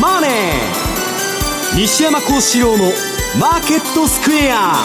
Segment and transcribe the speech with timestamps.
[0.00, 0.30] マネー」
[1.78, 2.92] 西山幸四郎の
[3.38, 4.76] 「マーケットスクエア」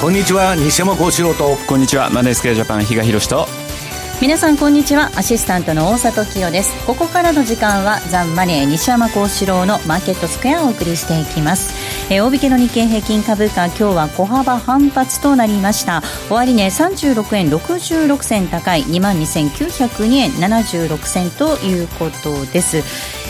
[0.00, 1.56] こんにちは西山幸四郎と。
[1.66, 3.48] こんにちはマネースクエアジャパン比嘉宏と。
[4.20, 5.10] 皆さんこんにちは。
[5.16, 6.72] アシスタントの大里清です。
[6.86, 11.72] ここからの時間はザンマネー西山幸四郎のマーケットスクエアをお送りしていきます
[12.10, 16.02] えー、大引けの日経平均株価今日は小幅反発となりました。
[16.28, 22.78] 終値、ね、36円66銭高い2万2902円76銭ということです。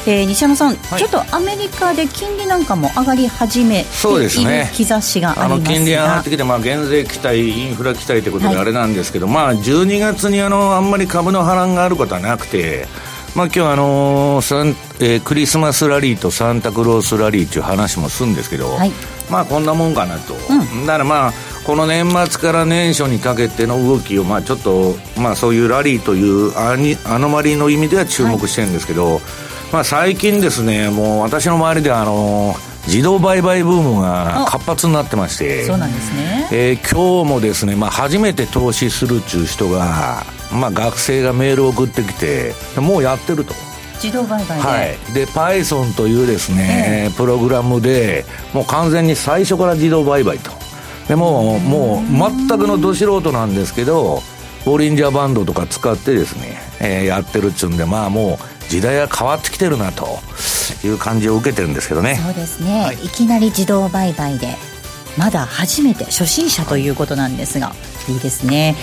[0.06, 12.86] えー、西山さん、はい、ちょっとアメリカで金利なんかも上がり始めている兆しがありますが、ね、金利上がってきて、まあ、減税期待インフラ期待ということであれなんですけど、はい、まあ、12月にあのあんまり株の波乱があることはなくて
[13.34, 18.92] まあ、今日あのーえー、クリスマスラリーとサンタクロースラリーっていう話もするんですけど、はい、
[19.28, 21.32] まあこんなもんかなと、うん、だからまあ
[21.66, 29.22] この年末から年初にかけての動きをまあちょっと、まあ、そういうラリーというアニアノマリーの意味では注目してるんですけど、はい、
[29.72, 40.22] まあ、最近ですねもう私の周りではあのー自動売買ブームが活発になってましてそうなんですね、えー、今日もですね、まあ、初めて投資するっちゅう人が、
[40.54, 43.54] まあ、学生がメールを送ってきてもうやってると。
[44.02, 50.50] 自動売買で,、はい、で Python というですね、えー、プログラムでもう完全に最初から自動売買と。
[51.08, 54.22] でももう全くのど素人なんですけど
[54.64, 60.18] ボリンジャーバンドとか使ってですね、えー、やってるっちゅうんでまあもう時代が変わってきてるなと
[60.82, 62.16] いう感じを受けてるんですけどね。
[62.22, 64.56] そうですね、はい、いきなり自動売買で
[65.16, 67.72] まだ初めて初心者ということなんですが
[68.08, 68.76] いいですね。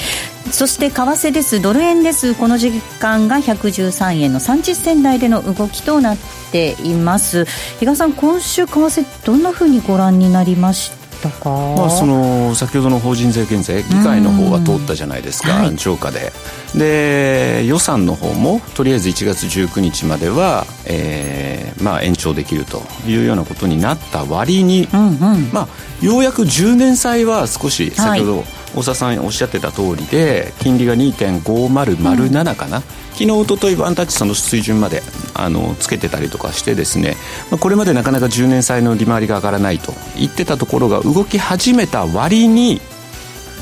[0.51, 1.61] そして為替です。
[1.61, 2.33] ドル円です。
[2.35, 6.17] この時間が113円の30銭台での動きとなっ
[6.51, 7.45] ています。
[7.79, 11.00] 比嘉さん今週為替どんなふうにご覧になりました？
[11.21, 16.31] たか、まあ、その先ほどの法人税減税議会の方は通ったじゃないですか、はい、超過で。
[16.75, 32.83] で予算の方もとりあえず1月19日までは、えーまあ、延長できるというようなことになった割に、うんうん、まあ、ようやく10年債は少し先ほど、はい大沢さんおっしゃってた通りで金利が2.5007かな、うん、
[33.21, 35.03] 昨日一昨日ワンタッチその水準まで
[35.35, 37.15] あのつけてたりとかしてですね、
[37.51, 42.81] まあ、これまでなかなか10年債の利回りが上がらないと言ってたところが動き始めた割に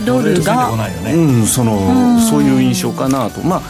[0.05, 3.41] ドルが、うん、そのそういう印象かなと。
[3.41, 3.61] まあ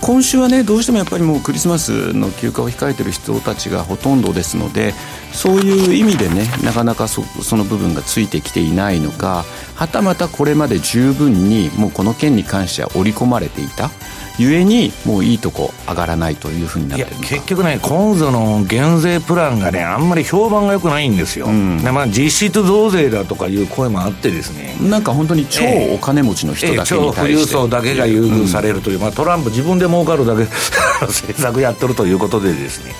[0.00, 4.94] 今週はねどうしてもやっぱりもうクリスマスの休暇を控えてる人たちがほとんどですので
[5.32, 9.44] そういう意味でねなかなかそその部分がついてきていないのか
[9.80, 13.90] はたまたこれまで十分にもうこの件に関しては織り込まれていた。
[14.38, 24.76] ゆえにもういいとこ上がらないというふうになってる結局ね今度の減税プランがねあんまり評判が良くないんですよ、うん、まあ、実質増税だとかいう声もあってですね。
[24.80, 25.62] なんか本当に超
[25.94, 30.44] お金持ちの人だけに対して、えーえー、超富裕層だけが優遇されるという、うん、まあ、トランプ自分で儲かるだけ
[31.04, 32.94] 政策やってるということでですね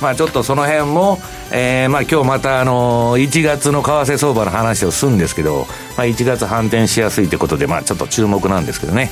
[0.00, 1.18] まあ、ちょっとその辺も、
[1.52, 9.10] えー、まあ今日またあの1月の為替相場の話をするんですけど、まあ、1月反転しやすいということで、まあ、ちょっと注目なんですけどね。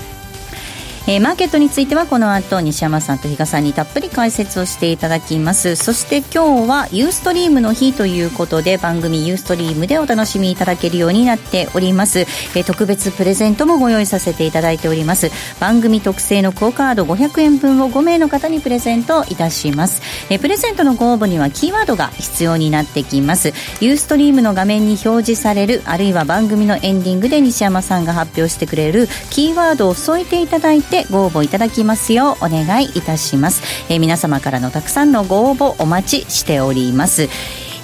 [1.06, 5.76] えー、マーケットについてはこの後西山さんと比嘉さんにたっぷり解説をしていただきます。
[5.76, 15.31] そして今日はユーストリームの日ということで番組ユーストリームでお楽しみいただけるようになっております、えー、特別プレゼントもご用意させていただいております。
[15.60, 20.00] 番組特製のクオカード500円分を5名の方にプレゼントいたします、
[20.31, 23.53] えー、プレゼントのご応募にはキーワードが必要になってきます。
[23.81, 33.62] ユーストリームの画面に表示されるあるいは番組のエンディングで西山さんが発表してくれるキーワードを添えていただいててご応募いただきますようお願いいたします、
[33.93, 37.27] えー、皆様からのたくさんのご応募お待ちしております、え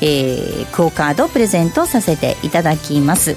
[0.02, 3.36] ー、クオカードプレゼントさせていただきます。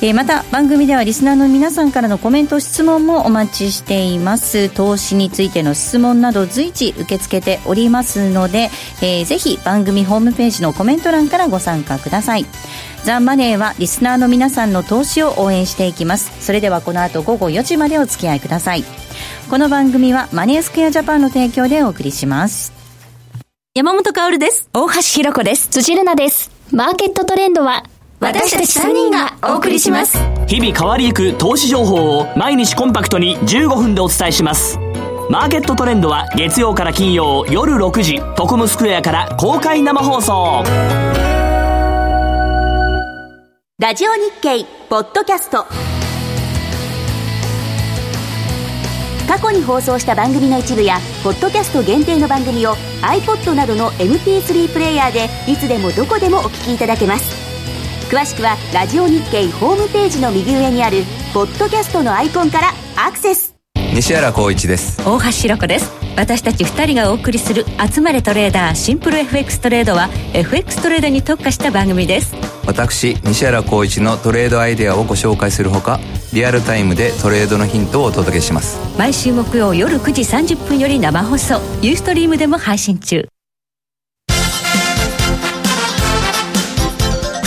[0.00, 4.68] えー、また番組ではリスナーの皆さんからのコメント質問もお待ちしています。
[4.68, 8.70] 投資についての質問など随時受け付けておりますので、
[9.02, 12.46] えー、ぜひ番組ホームページのコメント欄からご参加ください。
[13.02, 16.46] ザ・マネーはリスナーの皆さんの投資を応援していきます。
[16.46, 18.84] それではこの後午後4時までお付き合いください。
[19.50, 22.72] この番組はマネースクエアジャパンの提供でお送りします。
[23.74, 24.70] 山本薫です。
[24.72, 25.66] 大橋ひろ子です。
[25.68, 26.52] 辻るなです。
[26.70, 27.82] マーケットトレンドは
[28.20, 30.18] 私たち3人がお送りします。
[30.48, 34.78] 日々変わりゆく投資情報を毎日コンパクトに15分でお伝えします。
[35.30, 40.64] マーケットトレンドは月曜から金曜夜6時トコムスクエアから公開生放送。
[43.78, 45.66] ラジオ日経ポッドキャスト。
[49.28, 57.47] 過去に放送した番組の一部やポッドキャスト限定の番組を iPod などの MP3 プレイヤーでいつでもどこでもお聞きいただけます
[58.08, 61.02] 詳しくはラジオ日経ホームページの右上にある
[61.34, 63.54] ポッドキャストのアイコンからアクセス。
[63.94, 64.98] 西原光一です。
[65.06, 65.92] 大橋ろ子です。
[66.16, 72.34] 私たち2人がお送りする「集まれトレーダーシンプル FX トレード」は FX トレードに特化した番組です。
[72.66, 76.00] 私西原浩一のトレードアイデアをご紹介するほか
[76.32, 78.78] リアルタイムでトレードのヒントをお届けします。
[78.96, 81.60] 毎週木曜夜9時30分より生放送。
[81.82, 83.28] ユーストリームでも配信中。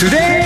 [0.02, 0.41] Today's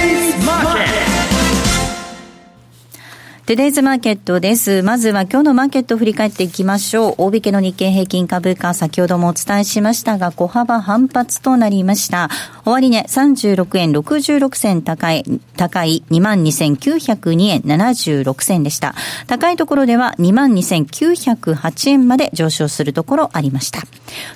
[3.46, 4.82] トゥデイズマーケットです。
[4.82, 7.14] まずは今日のマーケットを振り返っていきましょう。
[7.18, 12.28] 大引けの日経平均株価、先ほどもお伝えしましたが、小幅反発となりました。
[12.64, 15.22] 終値、ね、36円66銭高い、
[15.56, 18.96] 高い22,902円76銭でした。
[19.28, 23.82] 高いところでは22,908円まで上昇するところありました。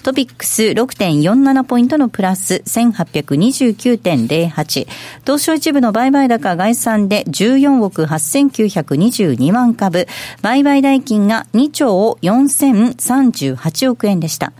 [0.04, 4.86] トピックス6.47ポイントのプラス1829.08。
[5.26, 10.06] 東証一部の売買高概算で14億8900 22万株、
[10.42, 14.52] 売買代金が2兆4038億円でした。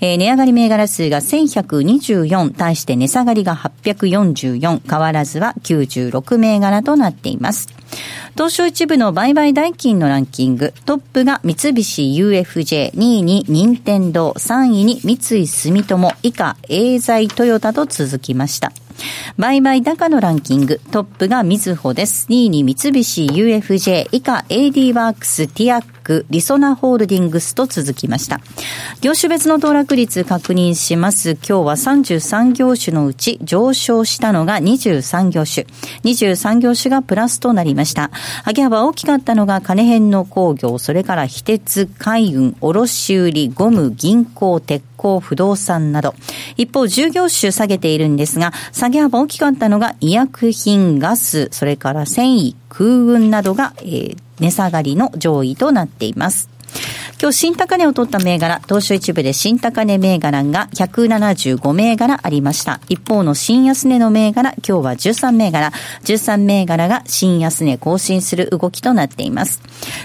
[0.00, 7.68] えー、値上がり銘柄数が1124、対して値下がりが844、変わらずは96銘柄となっています。
[8.34, 18.72] 東証一部の売買代金のランキング、トップが三菱 UFJ、2位に任天堂、3位に三井住友、以下、エーザイトヨタと続きました。
[19.36, 22.26] 売買高のランキング、トップがみずほです。
[22.28, 28.40] 2位に三菱 UFJ、以下 AD ワークス、ティアック、リソナホールディングスと続きました。
[29.00, 31.32] 業種別の騰落率確認します。
[31.32, 35.66] 今日は33業種のうち上昇したのが23業種。
[36.04, 38.10] 23業種がプラスとなりました。
[38.46, 44.82] 上げ幅大きかったのが金編の工業、それから非鉄、海運、卸売、ゴム、銀行、鉄
[45.20, 46.14] 不動産など。
[46.56, 56.57] 一方、従業種下げているんですが、下げ幅大きかったのが医薬品、ガス、それから繊維、空運などが、えー、値下がりの上位となっています。
[57.20, 62.80] 今日新高値を取った銘柄、東証一部で新高値銘柄が175銘柄ありました。
[62.88, 65.72] 一方の新安値の銘柄、今日は13銘柄、
[66.04, 69.60] 13銘柄が新安値更新する動きとなっています。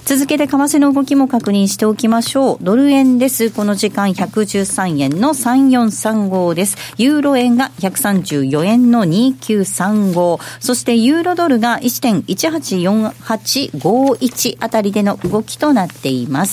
[0.06, 2.58] 続けて為替の動きも確認しておきましょう。
[2.62, 3.52] ドル円です。
[3.52, 6.78] この時間113円の3435です。
[6.98, 10.40] ユーロ円が134円の2935。
[10.60, 16.53] そしてユーロドルが1.184851あたりでの動きとなっています。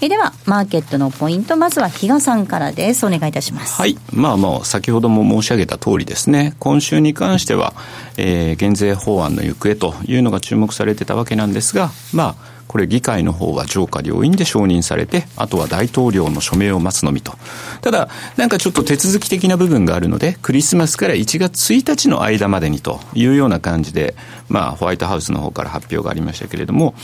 [0.00, 3.06] えでは、マーケットのポイント、まずは比嘉さんからです。
[3.06, 3.80] お願いいたします。
[3.80, 3.96] はい。
[4.12, 7.72] まあもう、先ほども申し上げた通りですね、今週に関しては、
[8.18, 17.32] えー、減税法案の行方というのが注目されてたわけなんですが、まあ、これ議会の方は上下両院で承認されて、あとは大統領の署名を待つのみと。
[17.80, 24.14] ただ、なんかちょっと手続き的な部分があるので、クリスマスから1月1日の間までにというような感じで、
[24.48, 26.94] まあ、ホワイトハウスの方から発表がありましたけれども、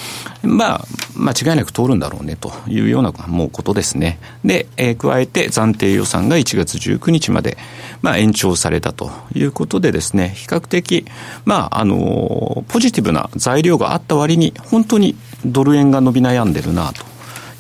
[0.43, 0.85] まあ、
[1.17, 4.19] 間違いなく通るんだろうねというようなもうことですね。
[4.45, 7.57] で、えー、加えて暫定予算が1月19日まで、
[8.01, 11.07] まあ、延長されたということでですね、比較的、
[11.45, 17.13] まあ、あの、ポジティブな材料があった割に、本当にドル円が伸び悩んでるなと。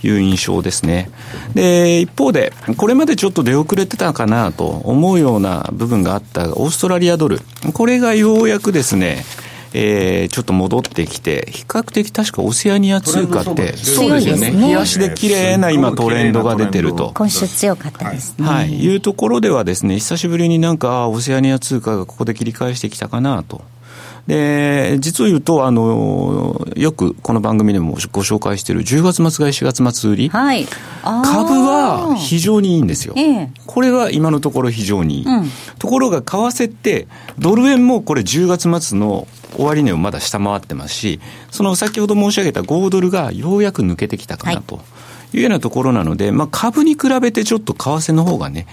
[0.04, 1.10] いう印象ですね。
[1.54, 7.40] で、一方で、これまでちょっと出遅れてたかなと思うような部分があったオーストラリアドル。
[7.72, 9.24] これがようやくですね、
[9.74, 14.50] えー、ちょっと戻ってきて、比較的確かオセアニア通貨って、そうですよね。
[14.50, 17.12] 冷やしで綺麗な今トレンドが出てると。
[17.14, 18.46] 今週強かったですね。
[18.46, 18.84] はい。
[18.84, 23.62] いうところではですね、久しぶりになんか、オセアニア通貨がここで切り返してきたかなと。
[24.26, 30.28] で、実を言うと、あの、よくこの番組でもご紹介している10月末買い4月末売り。
[30.28, 30.66] はい。
[31.02, 33.14] 株は非常にいいんですよ。
[33.16, 35.26] ええ、これは今のところ非常にいい。
[35.26, 39.26] うん、ところが、為替って、ドル円もこれ10月末の
[39.56, 44.80] 終値をまだ下回ってますし、その先ほど申し上げた5ドルがようやく抜けてきたかなと。
[45.34, 48.66] いうようなところなので、まあ、株に比べてちょっと為替の方がね、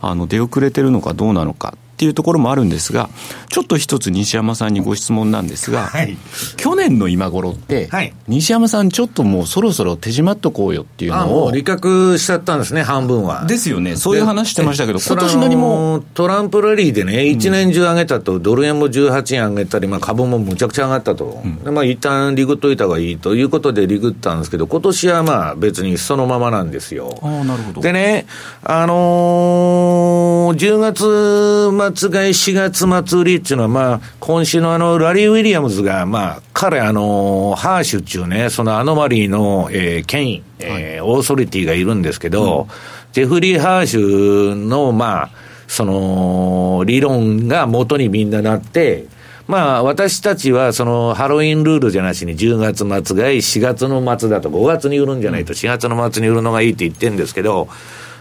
[0.00, 3.08] あの出遅れてるのかどうなのかっていうところもあるんですが、
[3.48, 6.18] ちょっと一つ西山さんにご質問なんですが、はい、
[6.58, 11.50] 去年の今頃って、はい、西山さん、ちょっともうそろそろ手締まっとこうよっていうのを。
[11.52, 13.46] 利確しちゃったんですね、半分は。
[13.46, 16.04] ですよね、そういう話してましたけど、今年何も。
[16.12, 27.18] トランプラリーでね、一年中上げたと、ドル円も18円上げたり、まあ、株もむちゃくちゃ上がったと、うん、でまあ一旦リグっといた方がいいということでリグったんですけど、今年はまあ別にそのままなんですよ。
[27.22, 28.26] あなるほどでね、
[28.62, 42.68] あのー、10月末買い4月月末売りっていうのは、まあ、今週のあの、ラリー・ウィリアムズが、まあ、彼、あの、ハーシュっていうね、そのアノマリーの、えー、権威、えー、オーソリティがいるんですけど、うん、
[43.12, 45.30] ジェフリー・ハーシュの、まあ、
[45.68, 49.06] その、理論が元にみんななって、
[49.46, 57.68] まあ、私たちは、その、ハロウィンルールじゃなしに10月末がいい、4月の末だと5月に売るんじゃないと、4月の末に売るのがいいって言ってるんですけど、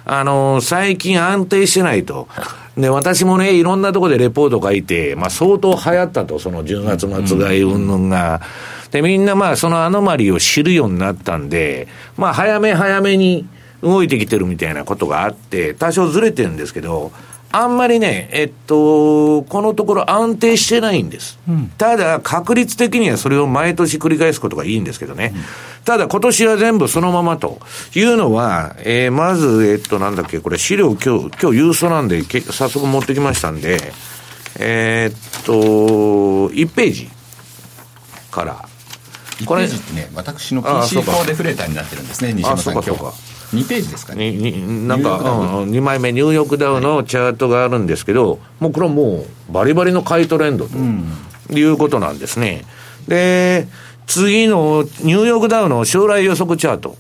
[0.06, 2.28] あの、最近安定してないと。
[2.78, 8.42] で、私もね、いろんなところでレポート書いて、まあ相当流行ったと、その10月末買い云々が。
[8.92, 13.48] で、みんなまあそのアノマリーを知るようになったんで、まあ早め早めに
[13.82, 17.12] 動いてきてるみたいなことがあって、多少ずれてるんですけど、
[17.52, 21.40] あんまりね、えっと、このところ安定してないんです。
[21.48, 25.32] うん、ただ、確率的にはそれを毎年繰り返すことがいいんですけどね。
[25.34, 25.42] うん、
[25.86, 27.60] ただ、今年は全部そのままと
[27.96, 33.80] いうのは、えー、まず、えっと、なんだっけ、これ資料今日、今日郵送なんで、早速持ってきましたんで、
[34.60, 35.54] えー、っと、
[36.50, 37.10] 1ページ
[38.32, 38.65] から、
[39.46, 42.90] これ、1ページってね、私の PC4 デフレーターになってるんですね、西山さん、今日。
[43.54, 44.32] 2ページですかね。
[44.32, 50.78] になんか、うん、2枚目、ニューヨークダウのチャートがあるんですけど、もうこれはもう、バリバリの買いトレンドと
[51.54, 52.66] いうことなんですね。
[53.08, 53.68] で、
[54.08, 56.96] 次のニューヨークダウの将来予測チャート。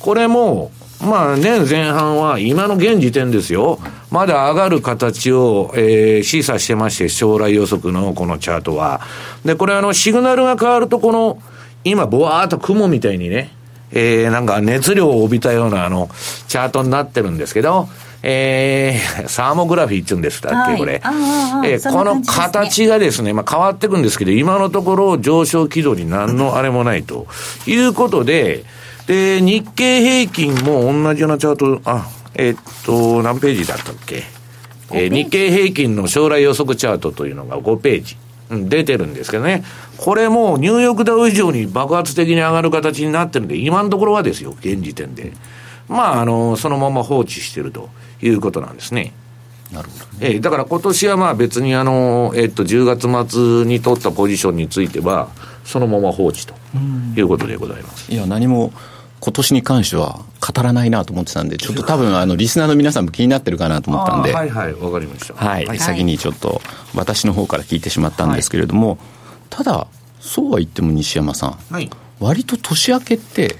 [0.00, 3.78] これも、まあ年前半は今の現時点ですよ。
[4.10, 9.00] まだ上がる形を、えー、示唆してまして、将来予測のこのチャートは。
[9.44, 11.38] で、これあのシグナルが変わるとこの、
[11.84, 13.50] 今ぼわーっと雲みたいにね、
[13.92, 16.08] えー、なんか熱量を帯びたようなあの、
[16.48, 17.88] チャートになってるんですけど、
[18.22, 20.42] えー、 サーモグラフィーって言うんです。
[20.42, 21.00] だっけ、これ。
[21.64, 27.26] えー、この形がですね、まあ変わってくんですけど、今のところ上昇軌道に何のあれもないと。
[27.66, 28.64] いうことで、
[29.06, 34.22] で、日経平均も同じようなチャート、あ、えー、っと、何ページだったっけ？
[34.92, 38.16] えー、日経平均の将来予測チャートというのが5ページ。
[38.50, 39.64] 出てるんですけどね。
[39.96, 45.32] これもニューヨークダウ以上に爆発的に上がる形になってるんで、今のところはですよ、現時点で。
[45.88, 47.88] まあ、あの、そのまま放置してると
[48.22, 49.12] いうことなんですね。
[49.72, 55.28] なるほど、ね、えー、だから今年はまあ別にあの、えっと、10月末に取ったポジションについては、
[55.64, 56.54] そのまま放置と
[57.16, 58.12] いうことでございます。
[58.12, 58.72] いや、何も
[59.20, 65.34] 今年に関しては語らないなと思ってたんで、ちょっと多分あのリスナーの皆さんも気になってるかなと思ったんで、はいはい、わかりました。
[65.34, 66.62] はい、はい、先にちょっと
[66.94, 68.98] 私の方から聞いてしまったんですけれども、はい、
[69.50, 69.86] ただ、
[70.20, 73.56] そうは言っても西山さん、はい、割と年明けって、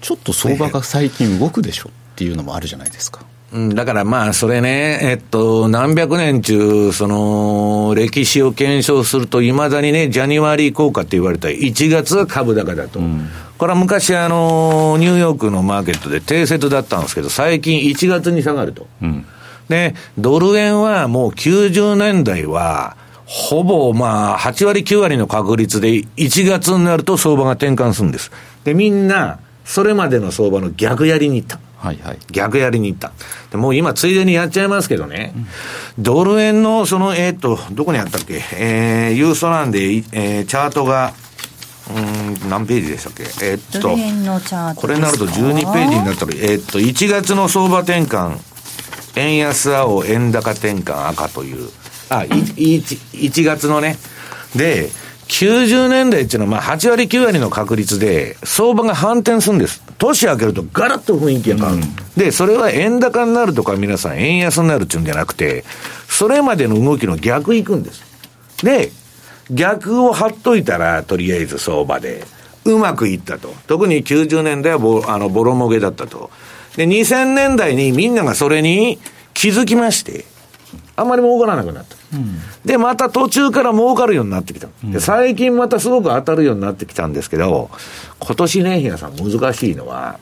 [0.00, 3.20] ちょっと相場が最近動くでしょっていうのもあるじゃないですか。
[3.52, 12.98] うん、だからまあ、それね、えっと、何百年中、その、歴史を検証すると、いまだにね、ジャニワリー効果って言われた1月は株高だと。
[12.98, 13.28] うん、
[13.58, 18.86] これは昔、あの、ニューヨークのマーケットで定説だったんですけど、最近1月に下がると。
[19.02, 19.26] うん、
[19.68, 28.30] で、ドル円はもう90年代は、ほぼまあ、8割9割の確率で1月になると相場が転換するんです。
[28.64, 31.58] で、みんな、それまでの相場の逆やりに行った。
[31.78, 33.12] はいはい、逆やりに行った。
[33.50, 35.32] でもう今、ついでにやっちゃいますけどね、
[35.98, 39.80] うん、ドル円の、その、えー、っと、どこにあったっけ、えー、ユーストなんで、
[40.12, 41.14] えー、チャートが、
[41.88, 43.22] うん、何ページでしたっけ？
[43.44, 43.90] えー、っと、
[44.80, 48.38] これになると12ページになったら、えー、っと、1月の相場転換、
[49.14, 51.70] 円安青、円高転換赤という、
[52.08, 53.98] あ、1, 1月のね、
[54.54, 54.90] で、
[55.28, 59.82] 90年代っていうのは、まあ、8割、9割の確率で、相場が反転するんです。
[59.98, 61.82] 年明けると、ガラッと雰囲気が変わる、うん、
[62.16, 65.64] で、それは円高になるとか、皆さん、円安になるっていうんじゃなくて、
[66.08, 68.02] それまでの動きの逆行くんです。
[68.62, 68.92] で、
[69.50, 72.24] 逆を張っといたら、とりあえず相場で、
[72.64, 73.54] うまくいったと。
[73.66, 76.30] 特に90年代はボあのボロもげだったと。
[76.76, 78.98] で、2000年代にみんながそれに
[79.34, 80.24] 気づきまして、
[80.96, 81.96] あんまり儲からなくなった。
[82.14, 84.68] うん、で、また途中から儲かるようになってきた。
[84.82, 87.70] で最近またすごく当たるようになってきたんですけど、
[88.18, 90.18] 今年ね、比嘉さん難しいのは、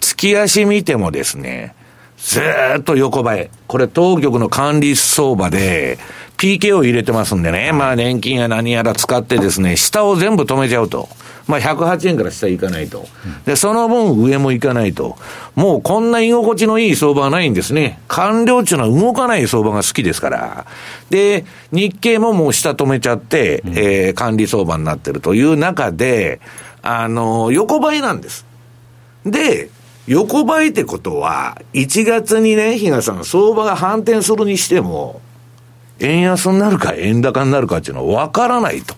[0.00, 1.74] 月足見てもですね、
[2.18, 2.40] ず
[2.78, 3.50] っと横ばい。
[3.66, 5.98] これ当局の管理相場で、
[6.42, 11.08] PK を入れてますんでね、まあ年金や何やら使ってですね、下を全部止めちゃうと。
[11.46, 13.06] まあ、108円から下行かないと。
[13.44, 15.16] で、その分上も行かないと。
[15.54, 18.00] もうこんな居心地のいい相場はないんですね。
[18.08, 20.66] 官僚っていうのは動かない相場が好きですから。
[21.10, 26.40] で、日経ももう下止めちゃって、えー、管理相場になってるという中で、
[26.82, 28.46] あの、横ばいなんです。
[29.24, 29.70] で、
[30.08, 35.20] 横ばいってことは、1月にね、比嘉さん、相場が反転するにしても、
[36.02, 38.94] 円安になるか円高になるかっていうのは分からないと、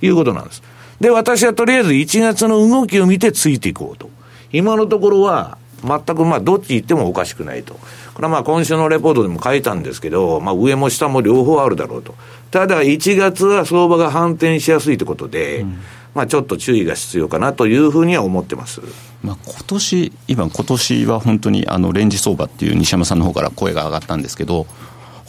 [0.00, 0.62] いうことなんです。
[1.00, 4.08] で、私はとりあえず1月の動きを見てついていこうと。
[4.52, 7.74] 今のところは、全くまあどっち行ってもおかしくないと。
[8.14, 12.14] これはまあ今週のレポートでも書いたんですけど、まあ上も下も両方あるだろうと。
[12.52, 15.78] ただ1月は相場が反転しやすいということで、うん、
[16.14, 18.80] まあちょっと注意が必要かなというふうには思ってます。
[19.24, 24.66] まあ今年、今今年は本当にあのレンジ相場っていう西山さんの方から声が上がったんですけど、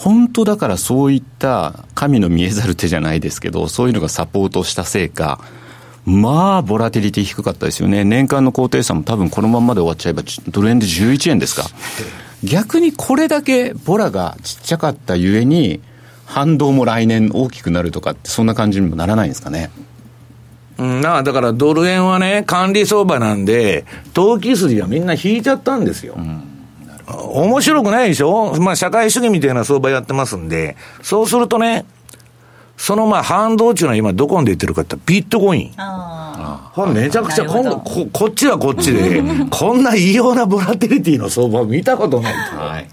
[0.03, 5.39] 本当だからそういった神の見えざる手じゃないですけど、そういうのがサポートしたせいか、
[6.05, 8.03] まあ、ボラティリティ低かったですよね。
[8.03, 11.63] 年間の高低差も多分このままで終わっちゃえば、ドル円で11円ですか。
[12.43, 15.79] 逆にこれだけボラがちっちゃかったゆえに、
[16.25, 19.71] 反動も来年大きくなるとかって、そんな感じにもならないんですかね。
[20.79, 26.15] うん、だからドル円はね、管理相場なんで、投機筋がみんな引いちゃったんですよ。
[26.17, 26.49] うん
[27.07, 28.55] 面白くないでしょ？
[28.61, 31.85] まあ社会主義みたいな相場やってますんで、そうするとね、
[32.77, 35.73] そのまあ反動っていうのは今どこに出てるかってビットコイン。
[35.77, 36.85] ああ。
[36.87, 42.57] めちゃくちゃ今度こ、こっちはこっちで、 こんな異様なボラテリティの相場を見たことないと。
[42.57, 42.87] はい。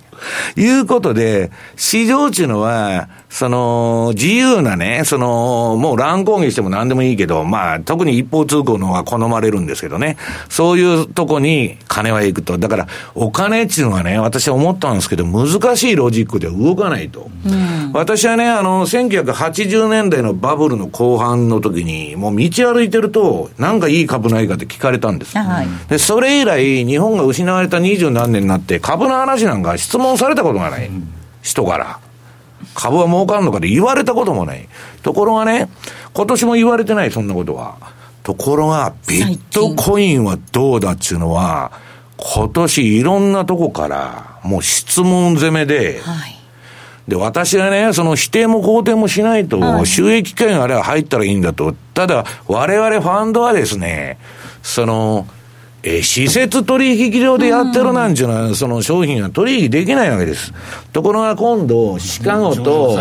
[0.61, 10.17] いうことで、市場っていうのは、その、自由なね、その、もう乱高下しても何でもいいけど、まあ、特に一方通行の方が好まれるんですけどね、
[10.49, 12.59] そういうとこに金は行くと。
[12.59, 17.31] だから、お金っていうのはね、私は思ったんですけど、難しいロジックで動かないと。
[17.47, 25.39] うん、私はね、あの、1980年代のバブルの後半の時に、もう道歩いてると、なんかいい株ないかって聞かれたんです。
[25.39, 30.89] はい、で、それ以来、日本が失われた二十何年になって、株の話なんか質問されたことがない。
[30.89, 31.09] うん、
[31.43, 32.01] 人から。
[32.75, 34.69] 株は儲かるのかで言われたこともない。
[35.03, 35.69] ところがね、
[36.13, 37.77] 今年も言われてない、そんなことは。
[38.23, 41.73] ところが、ビットコインはどうだっちゅうのは、
[42.17, 46.39] 今年いろんなとこから、もう質問攻めで、はい、
[47.09, 51.75] で、私はね、その否定も肯定もしないと、収益権あれは入ったらいいんだと。
[51.95, 54.19] ただ、我々ファンドはですね、
[54.63, 55.27] その、
[55.83, 60.53] え施設取引所でやってるなんちゅうのは、その商品は取引できないわけです。
[60.93, 62.99] ところが今度、シカゴと、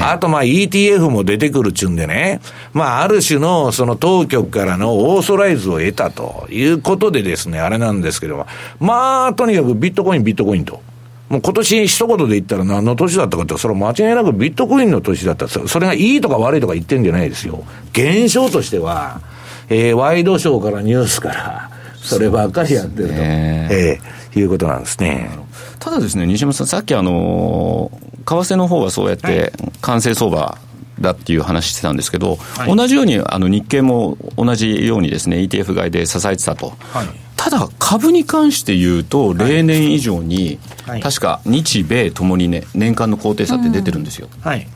[0.00, 2.40] あとまあ ETF も出てくるっちゅうんでね、
[2.72, 8.46] まあある種のその当局からのオーソライズを得たということでですね、あれなんですけども、
[8.80, 10.82] まあとにかくビットコイン、ビットコインと。
[11.28, 17.64] もう今年一言で言ったら何の年だったかって、それは間違いなくビットコインの年だったそれがいいとか悪いとか言ってんじゃないですよ。
[17.92, 19.20] 現象としては、
[19.68, 21.70] えー、ワイドショーからニュースから、
[22.06, 25.30] そればっかりやってると、えー、いうことなんですね。
[25.78, 27.90] ただですね、西山さん、さっきあの、
[28.24, 30.58] 為替の方はそうやって、完成相場
[31.00, 36.74] だっていう話してたんですけど、はい、同じようにあの日経も同じようにですね、ETF 買いで支えてたと。
[36.92, 44.28] はい、ただ、株に関して言うと、例年以上に、はい、確か日米ともにね、年間の高低差って出てるんですよ。
[44.40, 44.66] はい。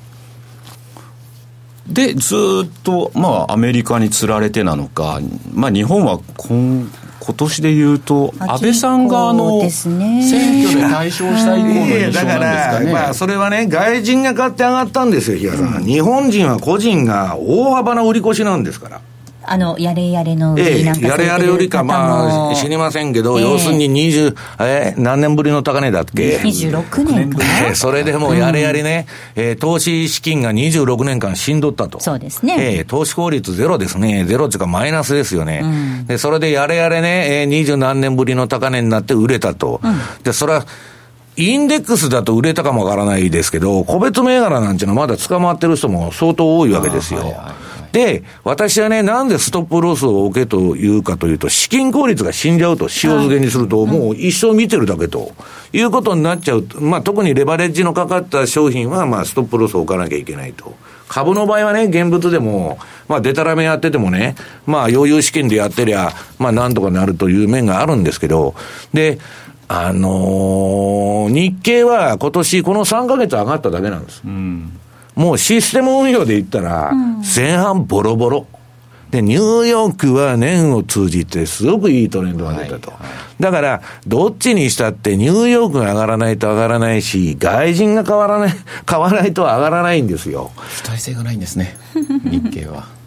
[1.88, 5.20] で、ずっと、まあ、アメリカにつられてなのか、
[5.52, 6.88] まあ、日本は今
[7.30, 12.92] 今年でいうと、安倍さんがあの、選挙で大勝した以降の印象なんですかね。
[12.92, 15.84] まあ、それはね、外人が買って上がったんですよ、日嘉さん。
[15.84, 19.00] 日本人は個人が大幅な売り越しなんですから。
[19.52, 31.98] あの、やれやれの売りなんか、ええ、やれやれ売りか、まあ、知りませんけど、えー、要するに20、えー、何年ぶりの高値だっけ ?26 年かえー、それでもやれやれね、うん、えー、投資資金が26年間しんどったと。
[31.98, 32.76] そうですね。
[32.78, 34.24] えー、投資効率ゼロですね。
[34.24, 35.62] ゼロっていうかマイナスですよね。
[35.64, 39.80] うん、で、それでやれやれね、えー、20何年ぶりの高値になって売れたと。
[39.82, 40.64] うん、で、それは、
[41.36, 47.34] インデックスだと売れたかもわからないですけど、個別銘柄なんていうのはまだ捕まってる人も相当多いわけですよ。
[47.92, 55.32] で、私はね、なんでストップロスを置けというかというと、資金効率が死んじゃうと、塩漬けにすると、もう一生見てるだけと
[55.72, 56.64] いうことになっちゃう。
[56.80, 60.74] まあ、特にレバレッジのかかった商品は、まあ、ストップロスを置かなきゃいけないと。
[61.08, 68.54] 株の場合はね、現物でも、まあ、デタラメやっててもね、まあ、余裕資金でやってりゃ、まあ、なんとかなるという面があるんですけど、
[68.94, 69.18] で、
[69.66, 74.22] あのー、日経は今年この3ヶ月上がっただけなんです。
[74.24, 74.79] うん
[75.14, 76.92] もうシステム運用で言ったら、
[77.34, 78.46] 前半ボロボロ。
[79.10, 82.92] で、ニューヨークは年を通じてすごくいいトレンドが出たと。
[82.92, 88.54] はいはい、だから、どっちにしたってニューヨークが上がらないと上がらないし、外人が変わらない、
[88.88, 90.52] 変わらないと上がらないんですよ。
[90.76, 91.76] 主体性がないんですね、
[92.24, 92.99] 日経は。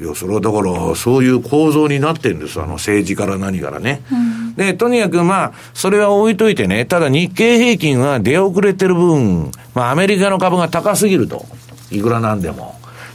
[0.00, 4.02] いや、それはだから、そういう構造になってるんです、あの政治から何からね。
[4.10, 11.46] うん、で、とにかくまあ、それは置いといてね、ただ日経平均は出遅れてる分、まあ、アメリカの株が高すぎると。
[11.90, 12.74] いくらなんでも。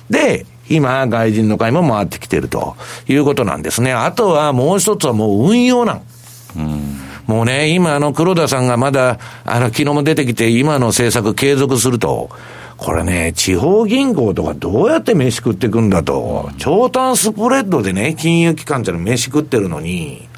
[0.10, 3.92] で、今、外人の買いも回ってきてるということなんですね。
[3.92, 6.02] あとはもう一つはもう運用なん。
[6.56, 12.32] うんもうね、今あの黒田さんがまだ、あの昨日も出てきて今の政策継続すると、
[12.80, 20.30] これね、地方銀行とかどうやって飯食っていくんだと、長短スプレッドでね、金融機関じゃ飯食ってるのに、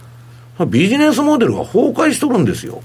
[0.67, 2.81] ビジネスモデルが崩壊しとるんですよ。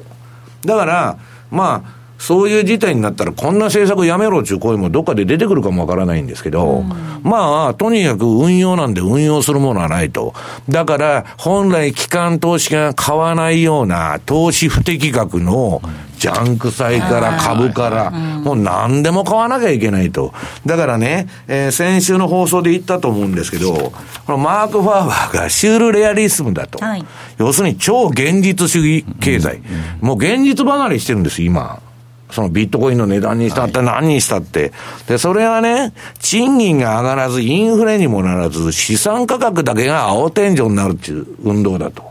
[0.63, 1.19] だから、
[1.51, 6.83] まあ、そういう事態になったら、こんな政策やめろっていう声もどっかで出てくるかもわからないんですけど、
[7.23, 10.35] まあ、とにかく運用なんで運用するものはないと。
[10.69, 15.83] だから、本来機関投資が買わないような投資不適格の
[16.19, 20.33] ジャンク債から株から、もう何でも買わなきゃいけないと。
[20.65, 23.93] だからね、えー先週の放送で言ったと思うんですけど、
[24.27, 26.83] このマーク・ファーバーがシュールレアリスムだと。
[26.85, 27.05] はい
[27.39, 29.61] 要するに超現実主義経済。
[30.01, 31.81] もう現実離れしてるんです、今。
[32.31, 34.73] そのビットコインの値段にしたって何にしたって。
[35.07, 42.03] で、それはね、賃金が上がらず、インフレにもならず、資産価格だけが青天井になるっていう運動だと。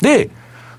[0.00, 0.30] で、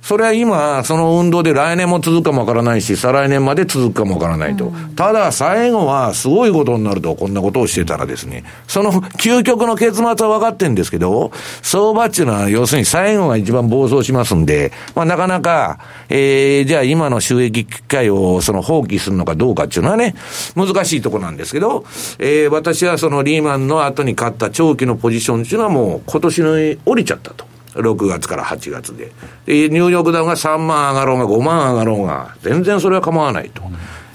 [0.03, 4.73] それは今、その運動で来年も続くかもわからないし、再来年まで続くかもわからないと。
[4.97, 20.15] ただ、最後はすごいことになると、こんなことをしてたらですね、その究極の結末は分かってんですけど、相場っていうのは、要するに最後が一番暴走しますんで、まあ、なかなか、えー、じゃあ今の収益機会をその放棄するのかどうかっていうのはね、
[20.57, 21.85] 難しいところなんですけど、
[22.19, 26.51] えー、私はそのリーマンの後に買った長期のポジションっていうのはもう今年の
[26.85, 27.52] 降りちゃったと。
[27.75, 29.12] 6月から8月で。
[29.45, 33.63] で、ニューヨークダウが3万上がろうが5万上がろうが、全然それは構わないと。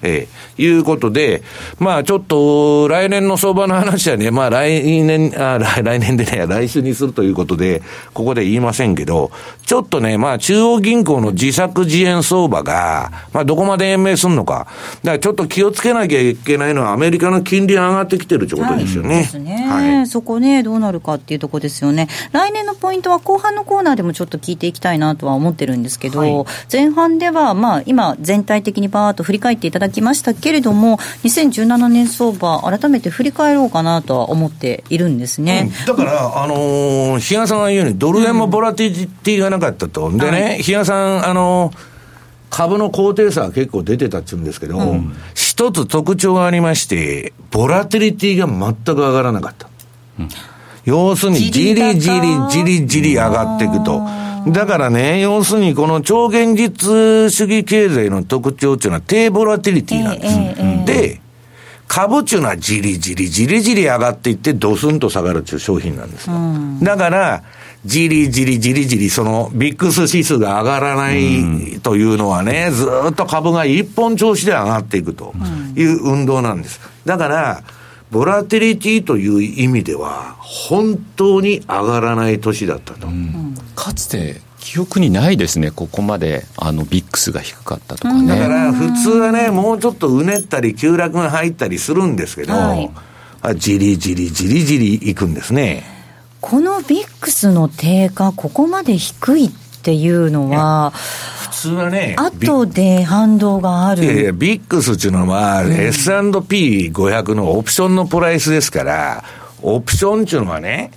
[0.03, 1.43] ええいうことで、
[1.79, 7.83] まあちょっと、来年の相場の話はね、まあ来年、あ来来年でね、来週にするということで、
[8.15, 9.31] ここで言いませんけど、
[9.65, 14.67] ちょっとね、まあ中央銀行の自作自演相場が、まあどこまで延命するのか。
[15.05, 19.19] だからちょっと気をつけなきゃいけないのは、アメリカの金利が上がってきてるということですよね。
[19.19, 22.09] ですね、はいそこね、どうなるかっていうところですよね。
[22.33, 35.71] 来年のポイントは後半のコーナーでもちょっと聞いていきたいなとは思ってるんですけど、前半では、まあ、今、全体的にバーッと振り返っていただきましたけれども、2017年相場、改めて振り返ろうかなとは思っているんですね。
[35.87, 40.11] だから、あのー、比嘉さんが言うように、ドル円もボラティリティがなかったと。
[40.11, 41.99] でね、比嘉さん、あのー
[42.51, 44.79] 株の高低差が結構出てたっちゅうんですけど、
[45.35, 49.69] 一つ特徴がありまして、ボラティリティが全く上がらなかった。
[50.89, 52.21] 要するに、じりじり
[52.51, 54.01] じりじり上がっていくと。
[54.47, 60.87] だからね、要するにこの超現実主義経済の特徴っていうのは低ボラティリティなんです。
[60.87, 61.21] で、
[61.87, 66.37] 株っていうのはじりじりじりじり上がっていってドスンと下がるっていう商品なんですよ。
[66.83, 67.43] だから、
[67.85, 75.35] じりじりじりじり、そのビックス指数が上がらないというのはね、ずーっと株が一本調子で上がっていくと
[75.77, 76.81] いう運動なんです。
[77.05, 77.63] だから、
[78.11, 83.09] ボラティリティという意味では、本当に上がらない年だったと。
[83.75, 92.91] かつて記憶にないですねここまであのビックスが低かったとかね、だから普通はね、もうちょっとうねったり急落が入ったりするんですけど、はい。
[93.41, 95.85] あじりじりじりじりいくんですね。
[96.41, 99.51] このビックスの低下、ここまで低いっ
[99.83, 104.05] ていうのは、普通はね、ビ後で反動がある。
[104.05, 109.25] いやいや、ビックスっていうのは、S&P500 のオプションのプライスですから、
[109.63, 110.93] オプションっていうのはね、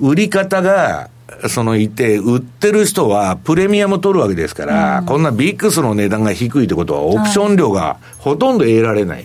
[0.00, 1.08] 売り方が、
[1.48, 9.24] そのいて、売ってる人はプレミアム取るわけですから、こんなビックスの値段が低いってことは、オプション料がほとんど得られない。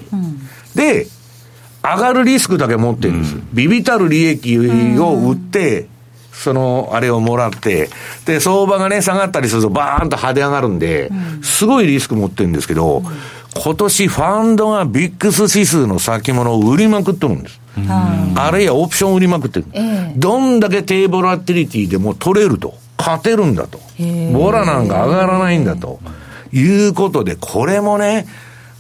[0.73, 1.07] で、
[1.83, 3.35] 上がるリスクだけ持ってるんです。
[3.53, 5.87] ビビたる利益を売って、
[6.39, 7.89] その、あれをもらって、
[8.25, 13.03] で、相場がね、下がったりするとバーンと派手上がるんで、すごいリスク持ってるんですけど、
[13.61, 17.59] 今年ファンドがビックス指数の先物を売りまくってるんです。
[18.35, 19.65] あるいはオプション売りまくってる。
[20.15, 22.73] どんだけ低ボラティリティでも取れると。
[22.97, 23.79] 勝てるんだと。
[24.31, 25.99] ボラなんか上がらないんだと。
[26.53, 28.27] いうことで、これもね、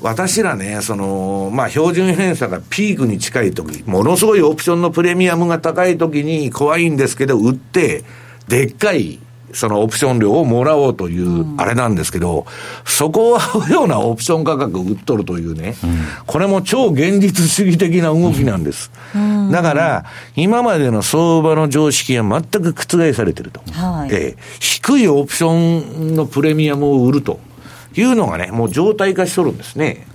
[0.01, 8.03] 私らね、その、まあ、標準偏差がピークに近い時、ものすごいオプションのプレミアムが高い時に怖いんですけど、売って、
[8.47, 9.19] でっかい、
[9.51, 12.45] そのオプション料をもらおうという、あれなんですけど、
[12.85, 15.75] そこを合うようなオプション価格を売っとるというね、
[16.27, 18.91] これも超現実主義的な動きなんです。
[19.51, 23.61] だから、今までの相場の常識が全く覆されてると。
[23.71, 24.09] はい。
[24.13, 24.41] ええ。
[24.59, 27.39] 低いオプションのプレミアムを売ると
[27.99, 30.07] いうのがね、もう常態化しとるんですね。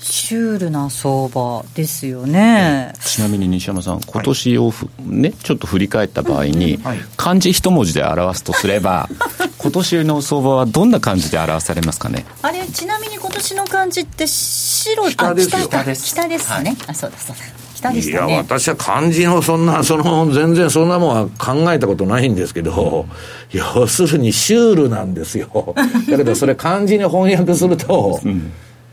[0.00, 2.92] シュールな相場ですよね。
[3.04, 6.98] ちなみに西山さん今年をふ、ねちょっと振り返った場合に、はい。
[7.16, 9.08] 漢字一文字で表すとすれば
[9.58, 12.26] 今年の相場はどんな感じで表されますかね？
[12.42, 15.58] あれ、ちなみに今年の漢字って白、北ですよ。
[15.58, 16.06] あ北北です。
[16.06, 16.76] 北ですね。
[16.88, 17.61] あ、そうだそうだ。
[17.82, 18.36] 北でいや、したね。
[18.38, 23.06] 私は漢字のそんな、その、全然そんなもんは考えたことないんですけど、
[23.52, 25.74] 要するにシュールなんですよ。
[26.08, 28.20] だけどそれ漢字に翻訳すると、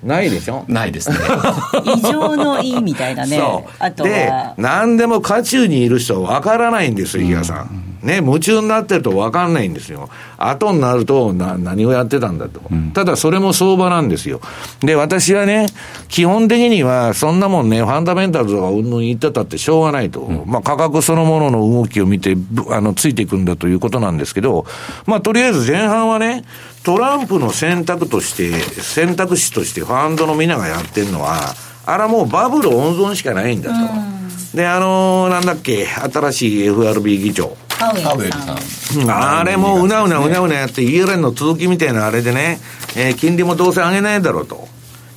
[0.03, 0.63] ないでしょ？
[0.67, 1.17] ないですね
[1.97, 3.71] 異常の意みたいなねそう。
[3.79, 7.88] あとでは、、何でも渦中にいる人は分からないんですよ、比嘉さん。
[8.03, 10.09] ね、夢中になってると分かんないんですよ。
[10.37, 12.91] 後になるとな、何をやってたんだと、うん。
[12.91, 14.39] ただそれも相場なんですよ。
[14.81, 15.67] で、私はね、
[16.07, 20.21] 基本的には、そんなもんね、ファンダメンタルズとかうんぬん言ってたってしょうがないと。
[20.21, 22.37] うん、まあ、価格そのものの動きを見て、
[22.69, 24.65] あの、ついていくんだということなんですけど、
[25.05, 26.45] まあ、とりあえず前半はね、
[26.83, 31.53] トランプの選択として、選択肢としてファンドの皆がやってるのは、
[31.85, 34.57] あらもうバブル温存しかないんだと。
[34.57, 37.55] で、あのー、なんだっけ、新しい FRB 議長。
[37.79, 38.59] パウエルさん。
[39.09, 42.59] あれもうなうなうなうなやって、イエレンの続きみたいなあれでね、
[42.95, 44.67] えー、金利もどうせ上げないだろうと。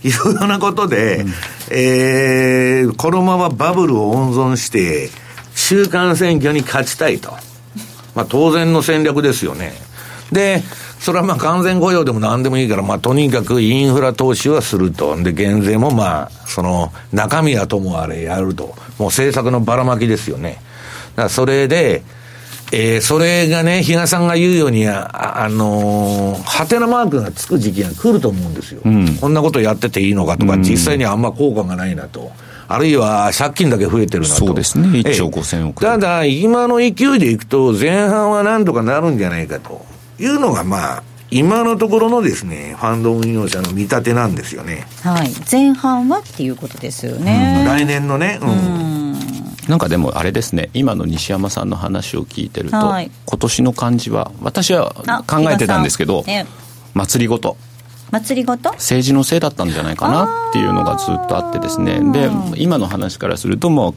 [0.05, 1.33] いうようなことで、うん、
[1.71, 5.11] えー、このままバブルを温存して、
[5.55, 7.31] 中間選挙に勝ちたいと。
[8.15, 9.73] まあ当然の戦略ですよね。
[10.33, 10.63] で、
[10.99, 15.17] それはまあ完全雇用でも何でもいいから、まあとにかくインフラ投資はすると。
[15.23, 18.75] で、減税もまあ、その中身はともあれやると。
[18.99, 20.61] もう政策のばらまきですよね。
[21.15, 22.03] だからそれで、
[22.75, 28.81] えー、それがね、比嘉さんが言うように、あ、あのー、ハテナマークがつく時期が来ると思うんですよ。
[28.83, 32.33] うん、こんなことやってていいのかとか、実際にはあんま効果がないなと。
[32.69, 34.35] あるいは借金だけ増えてるなと。
[34.47, 39.85] そうですね、1兆5000億、ただ、今の勢いでいくと、前半はなんとかなるんじゃないかと
[40.19, 44.87] いうのが、まあ、今のところのですね、ファンド運用者の見立てなんですよね。
[45.03, 45.31] はい。
[45.51, 47.57] 前半はっていうことですよね。
[47.61, 48.39] うん、来年のね。
[48.41, 49.02] うん。
[49.69, 54.95] なんかでもあれですね、今の西山さんの話を聞いてると、はい、今年の感じは、私は
[55.27, 56.47] 考えてたんですけど、ね、
[56.95, 57.57] 祭りごと。
[58.11, 58.71] 祭りごと？
[58.73, 63.95] 政治のせいだったんじゃないかなっていうのがずっとあってですね、で、今の話からするともう、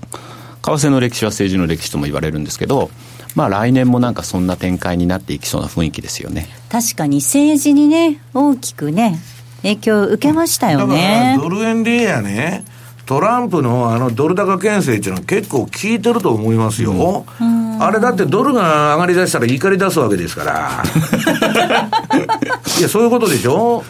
[0.62, 2.90] 為替の歴史は政治の歴史とも言われるんですけど、
[3.36, 6.48] まあ来年もなんかそんな展開になっていきそうな雰囲気ですよね。
[6.70, 9.20] 確かに政治にね、大きくね、
[9.64, 11.36] 影響を受けましたよね。
[11.38, 12.64] だからドル円でやね、
[13.06, 17.26] トランプのあのドル高牽制っていうのは結構効いてると思いますよ。
[17.40, 20.84] うん、あれだってドルが上がりだしたら怒り出すわけですから。
[22.80, 23.84] いや、そういうことでしょ？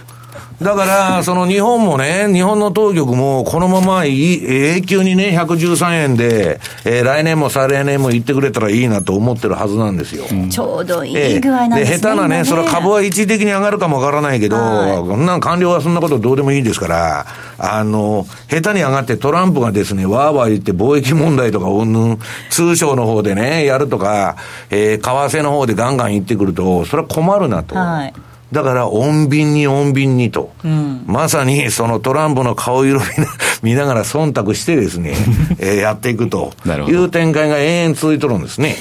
[0.62, 10.26] だから、その日本もね、日本の当局もこのまま永久にね、113円で、えー、来年も再来年も行ってくれたらいいなと思ってるはずなんですよ。
[10.32, 11.98] うん、ちょうどいい具合なんですね。
[11.98, 17.26] で、下手なね、ねそれは株は一時的に上がるかもわからないけど、こんな官僚はそんなことどうでもいいですから、
[17.58, 24.38] あの、下手に上がってトランプがですね、わーわー言って貿易問題とか、うんぬん、通商の方でね、やるとか、
[24.70, 27.76] えー、為替の方でガンガン行ってくると、それは困るなと。
[27.76, 28.14] はい
[28.52, 33.02] だから、穏便に穏便にと、うん、まさにそのトランプの顔色
[33.64, 35.16] 見な がら忖度してですね、
[35.60, 36.54] えー、やっていくと。
[36.88, 38.76] いう展開が延々続いとるんですね。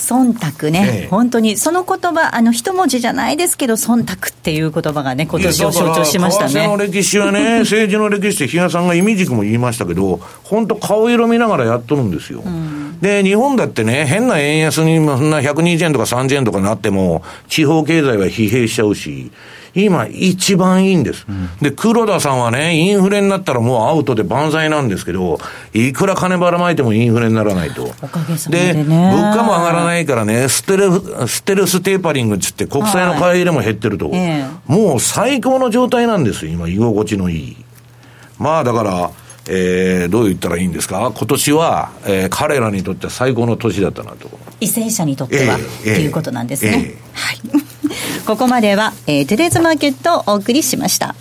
[0.00, 0.32] 忖
[0.62, 6.52] 度ね、ええ、本当に、その言葉、あの一文字じゃないですけど、忖度っていう言葉がね、今年を象徴しましたね。
[6.52, 12.42] 為替の歴史はね、 政治の歴史って、比嘉さんが意味軸も言いましたけど、本当、顔色見ながらやっとるんですよ。
[12.44, 19.30] うん、で、日本だってね、変な円安に、そんな120円とか30円とかなっても、地方経済は疲弊しちゃうし、
[19.74, 21.26] 今一番いいんです。
[21.28, 25.38] うん、で、黒田さんはね、インフレになったらもうアウトで万歳なんですけど、
[25.72, 27.92] いくら金ばらまいてもインフレにならないと。
[28.48, 37.56] で、ね、物価も上がらないからね、ステルステルステーパリングっつって国債の買い入れも減ってると、はい、もう最高の状態なんですよ、今、居心地のいい。
[38.38, 39.10] まあだから、
[39.48, 44.28] えー、どう言ったらいいんですか、今年は、えー、彼らにとっては最高の年だったなと。
[44.60, 46.96] 為政者にとっては、えー、ということなんですね。
[46.96, 47.69] えー、はい
[48.30, 51.16] ここまでは、えー、トゥデイズマーケットをお送りしました。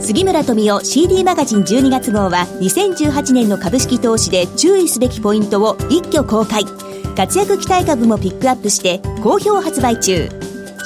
[0.00, 6.62] 杉村富夫 CD マガジン12月号は2018年の株式投資で注意すべきポイントを一挙公開。
[7.16, 10.28] 活躍期待株もピックアップして好評発売中。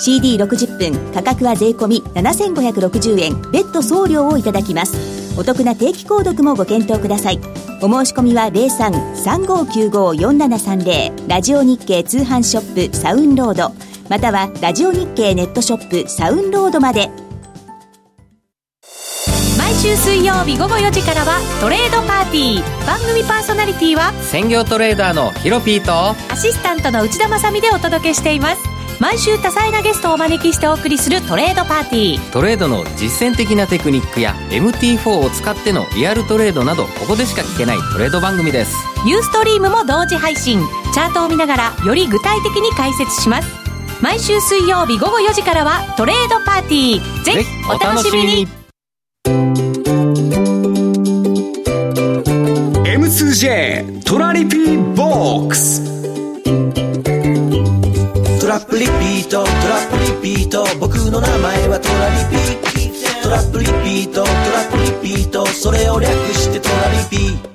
[0.03, 3.39] CD60 分価格は税込7560円。
[3.51, 5.39] 別途送料をいただきます。
[5.39, 7.39] お得な定期購読もご検討ください。
[7.83, 13.92] お申し込みは03-3595-4730ラジオ日経通販ショップサウンロード。
[14.13, 17.09] またはラジオ日経ネットショップサウンロードまで。
[19.57, 22.87] 毎週水曜日午後4時からはトレードパーティー。
[22.87, 28.61] 番組パーソナリティは専業トレーダーのヒロピーとアシスタントの内田まさでお届けしています。
[29.01, 32.33] 毎週多彩なゲストをお招きしてお送りするトレードパーティー。
[32.33, 38.77] トレードの実践的なテクニックや MT4 を使ってのリアルトレードなどここでしか聞けないトレード番組です。
[39.07, 40.61] ユーストリームも同時配信。
[40.93, 43.62] チャートを見ながらより具体的に解説します
[44.03, 47.23] 毎週水曜日午後4時からはトレードパーティー。
[47.23, 48.49] ぜひお楽しみに。
[52.85, 55.85] M2J トラリピーボックス。
[58.41, 60.67] トラップリピートトラップリピート。
[60.81, 62.43] 僕の名前はトラリピ
[63.23, 64.35] トラップリピートトラ
[64.65, 65.47] ップリピート。
[65.47, 67.52] それを略してトラリピ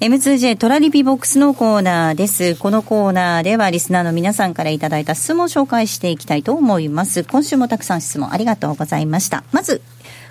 [0.00, 2.54] M2J トラリピボックスのコーナーです。
[2.54, 7.22] このコーナーではリスナーの皆さんからいただいた質問を紹介していきたいと思います。
[7.22, 9.44] 今週もたくさん質問ありがとうございました。
[9.52, 9.82] まず、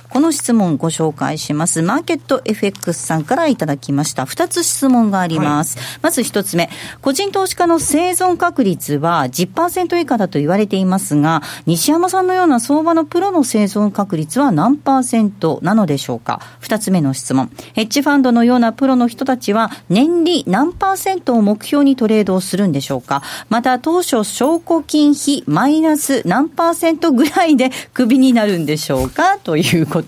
[0.10, 1.84] この質問ご紹介します。
[1.84, 4.26] マーケット FX さんからいただきました。
[4.26, 5.78] 二つ質問があります。
[6.02, 6.69] まず一つ目。
[7.02, 16.41] 個人投資家の生存確率は10%以下だと言われていますが、西山さんのような相場のプロの生存確率は何パーセントなのでしょうか？
[16.60, 17.52] 二つ目の質問。
[17.74, 23.22] ヘッジファンドのようなプロの人たちは年利何パーセントを目標にトレードをするんでしょうか？
[23.50, 29.38] また当初証拠金比マイナス何パーセントぐらいでクビになるんでしょうか？
[29.38, 29.98] ということ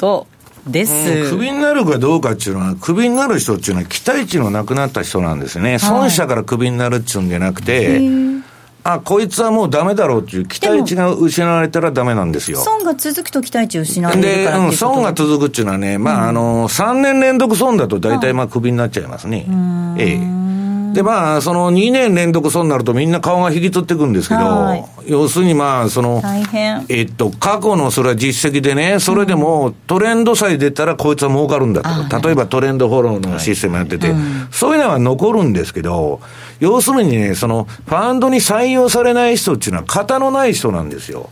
[0.68, 1.32] です。
[1.32, 5.80] クビになるかどうかっていうのは、クビになる人っていうのは期待値のなくなった人なんですね。
[5.80, 8.00] 損したからクビになるっていうんじゃなくて、
[8.84, 12.60] あ、こいつはもうダメだろうっていう期待値が失われたらダメなんですよ。
[12.60, 19.46] 損が続くと期待値を失われるで、からっていうことうん、損が続くっていうのはね、まあ、あの、3年連続損だと大体まあクビになっちゃいますね。
[19.98, 20.42] ええ。
[20.94, 26.22] で、まあ、その2年連続損になるとみんな顔が引きつってくんですけどはい、要するにまあ、その。
[26.90, 32.28] えっと、過去のそれは実績でね、それでもトレンドさえ出たらこいつは儲かるんだと。
[32.28, 34.14] 例えばトレンドフォローのシステムやってて、
[34.52, 36.22] そういうのは残るんですけど、
[36.60, 41.30] 要するにね、その、ファンドに採用されない人っていうのは型のない人なんですよ。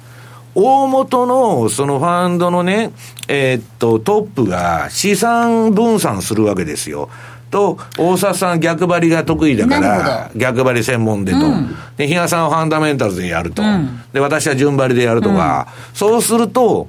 [0.55, 2.91] 大元のそのファンドのね、
[3.27, 7.09] えーっと、トップが資産分散するわけですよ。
[7.49, 11.39] と、大沢さん逆張りが得意だから、逆張り専門でと。
[11.97, 13.63] で、比嘉さんはファンダメンタルズでやると。
[13.63, 15.67] んで、私は順張りでやるとか。
[15.93, 16.87] そうすると、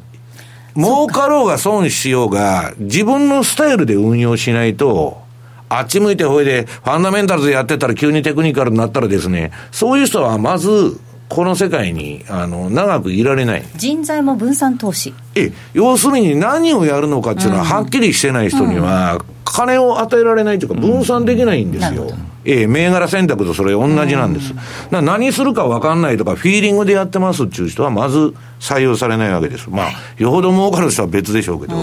[0.77, 5.21] 儲かろうが損しようが、自分のスタイルで運用しないと、
[5.69, 13.63] あっち向いてほいで、ファンダメンタルズやってたら急にテクニカルになったらですね、そういう人はまず、この世界に、あの、長くいられない。
[13.77, 15.15] 人材も分散投資。
[15.35, 22.11] え、要するに何をやるのかっていうのははっきりしてない人には、金を与えられないというか、分散できないんですよ。
[22.43, 24.55] ええ、銘柄選択とそれ同じなんです。
[24.55, 24.63] だか
[24.93, 29.69] ら何するか分かんないとか、フィーリングでやってますっていう人は、まず採用されないわけです。
[29.69, 31.77] まあ、よほど儲かる人は別でしょうけど。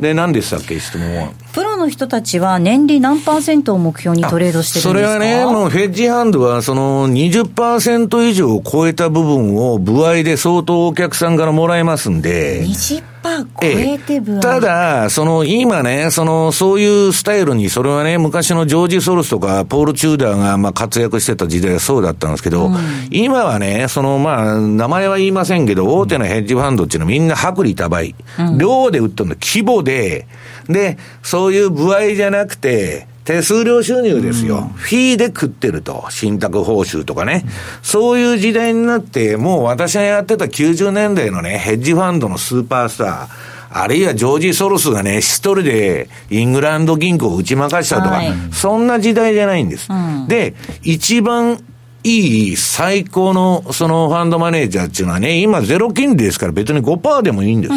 [0.00, 1.28] で、何でしたっけ、質問は？
[1.52, 5.12] プロの人たちは年利何パーセントを目標にトレードしてるんですか？
[5.14, 12.63] それはね、もうフェッジハンドは、その20%以上を超えた部分を、部合で相当お客さんからもらえますんで。
[12.64, 22.70] 20%超えて分、ただ、その、今ね、その、そういうスタイルに、それはね、昔のジョージ・ソルスとか、ポール・チューダーが、まあ、活躍してた時代はそうだったんですけど、
[23.10, 28.14] 今はね、その、まあ、名前は言いませんけど、大手のヘッジファンドっていうのはみんな薄利多売。
[28.58, 30.26] 量で売ってるの、規模で、
[30.68, 34.70] で、そういう部合じゃなくて、手数料収入ですよ。
[34.74, 36.06] フィーで食ってると。
[36.10, 37.44] 信託報酬とかね。
[37.82, 43.28] そういう時代になって、もう私がやってた90年代のね、ヘッジファンドのスーパースター、
[43.76, 49.88] あるいはジョージ・ソロスがね、一人でイングランド銀行を打ち負かしたとか、はいそんな時代じゃないんです。
[50.28, 51.58] で、一番
[52.04, 57.74] いい最高のそのファンドマネージャーっていうのはね、今ゼロ金利ですから別に5%でもいいんです。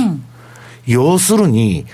[0.86, 1.86] 要するに、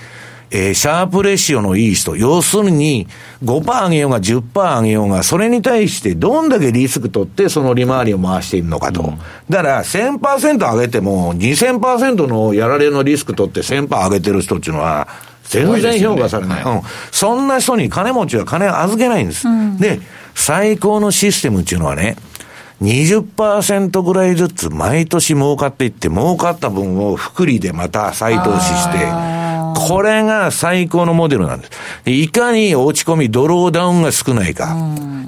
[0.54, 3.08] えーシャープレシオのいい人、要するに
[3.42, 9.14] 5%上げようが10%上げようが、それに対してどんだけリスク取ってその利回りを回しているのかと。
[9.50, 15.08] だから1000%上げても2000%のやられのリスク取って1000%上げてる人っていうのは、
[15.42, 16.62] 全然評価されない。
[16.62, 16.82] うん。
[17.10, 19.48] そんな人に金持ちは金を預けないんです。
[19.80, 20.00] で、
[20.36, 22.16] 最高のシステムっていうのはね、
[22.82, 29.06] 20%ぐらいずつ毎年儲かっていって、儲かった分を福利でまた再投資して、
[29.88, 31.72] これが最高のモデルなんです。
[32.04, 34.76] でいかに落ち込み、ドローダウンが少ないか。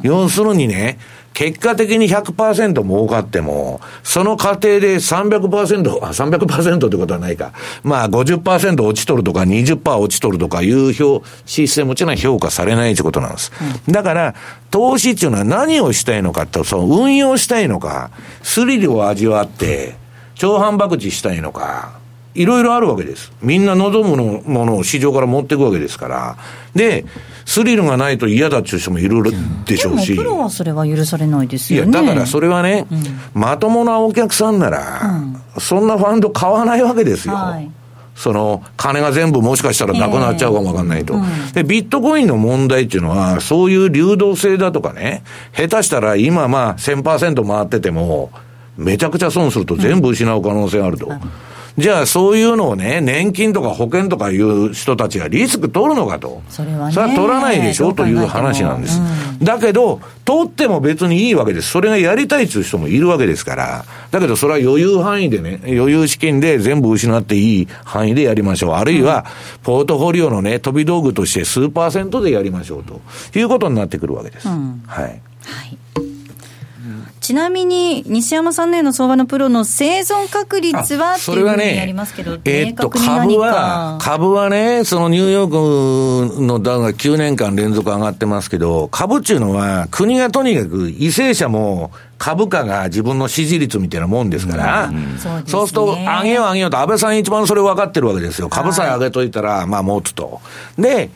[0.02, 0.98] 要するにね、
[1.36, 7.52] 結果的に100%儲かっても、その過程で300%、あ、300%ってことはないか。
[7.82, 13.52] まあ50%落ちとるとか20%落ちとるとかいう表、システムっていうのは評価されないってことなんです。
[13.86, 14.34] だから、
[14.70, 18.10] 投資っていうのは何をしたいのかって、その運用したいのか、
[18.42, 19.94] スリルを味わって、
[20.36, 21.98] 長反博打したいのか、
[22.36, 23.32] いろいろあるわけです。
[23.42, 26.36] みんな望むのものを市場から持っていくわけですから。
[26.74, 27.04] で、
[27.44, 29.22] スリルがないと嫌だっていう人もいる
[29.64, 30.12] でしでょうし。
[30.12, 31.92] もプロはそれは許されないですいや、よね。
[31.92, 32.86] だからそれはね、
[33.34, 35.00] まともなお客さんなら、
[35.58, 37.34] そんなファンド買わないわけですよ。
[37.34, 37.70] はい
[38.16, 41.16] その、金が全部もしかしたらなくなっちゃうかもわかんないと、
[41.52, 45.22] で、ビットコインの問題っていうのは、そういう流動性だとかね、
[45.54, 48.30] 下手したら今まあ1000%回ってても、
[48.78, 51.12] めちゃくちゃ損すると全部失う可能性あると。
[51.78, 56.42] じゃあそういうのをね、年金とか保険とかいう人たちがリスク取るのかと。
[56.48, 56.94] それはね。
[56.94, 58.98] それは取らないでしょという話なんです。
[58.98, 61.70] うん、だけど、取っても別にいいわけです。
[61.70, 63.84] それがやりたいという人もいるわけですから。
[64.10, 68.72] だけどそれは余裕範囲でね、余裕資金で全部失っていい範囲でやりましょう。
[68.72, 69.26] あるいは、
[69.62, 73.00] ポートフォリオのね、飛び道具として数パーセントでやりましょうと
[73.38, 74.48] いうことになってくるわけです。
[74.48, 75.04] うん、はい。
[75.04, 75.10] は
[75.64, 75.75] い
[77.26, 98.48] ちなみに、西山さんのような相場のプロの生存確率はっていうふうにありますけど、ね、えー、っと、株は、株はね、そのニューヨークのダウが9年間連続上がってますけど、株っていうのは、国がとにかく、為政者も、株価が自分の支持率みたいなもんですから、うんうんそうね、そうすると、上げよう上げようと、安倍さん一番それ分かってるわけですよ。
[98.48, 100.40] 株さえ上げといたら、まあ持つと。
[100.78, 101.10] で、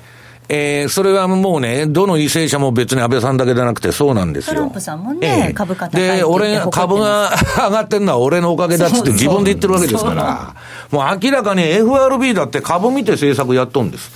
[0.52, 4.54] えー、それはもうね、どの為政者も別に安倍さんだけじゃなくてそうなんですよ。
[4.54, 10.56] トランプさんもね、えー、株価高いで、俺、株が上がってるのは俺のおかげだっつって自分で言ってるわけですから、
[10.90, 14.10] もう明らかに FRB だって株見て政策やっとんです。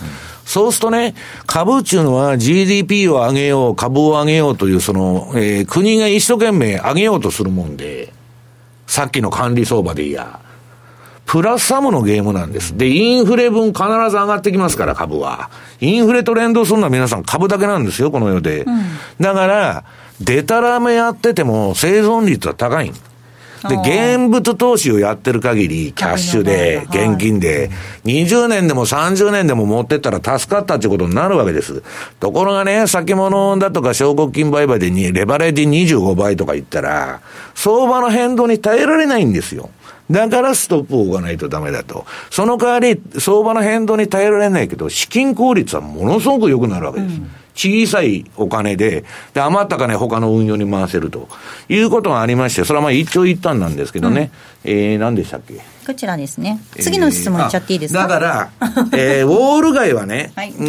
[0.44, 1.14] そうするとね、
[1.46, 8.12] 株っていうのは GDP を上げよう、株を上げようという、その、えー、国が一生懸命上げようとするもんで、
[8.88, 10.40] さっきの管理相場でいや、
[11.26, 12.76] プラスサムのゲームなんです。
[12.76, 15.50] で、インフレ分必ず上がってきますから、株は。
[15.80, 18.64] インフレと連動するのは皆さん株だけなんですよ、この世で。
[18.64, 18.84] うん、
[19.20, 19.84] だから、
[20.20, 22.92] デタラメやってても生存率は高い。
[23.68, 27.70] で、現物投資をやってる限り、キャッシュで、現金で、
[28.04, 31.82] 20年でも30年でも持ってったら助かったってことになるわけです。
[32.20, 37.20] ところがね、先物だとか証拠金売買でに、レバレッジ25倍とか言ったら、
[37.54, 39.70] 相場の変動に耐えられないんですよ。
[40.10, 42.04] だからストップを置かないとダメだと。
[42.30, 47.16] その代わり、相場の変動に耐えられないけど、資金効率はものすごく良くなるわけです。
[47.16, 51.28] うん小さいお金で、で、余った金他の運用に回せると。
[51.68, 54.30] いうことがありまして、それはまあ一長一短なんですけどね、
[54.64, 55.60] うん、えー、何でしたっけ？
[55.86, 56.60] こちらですね。
[56.80, 58.50] 次の質問いっちゃっていいですか、えー、だから、
[58.92, 60.62] えー、ウォール街はね、はい、う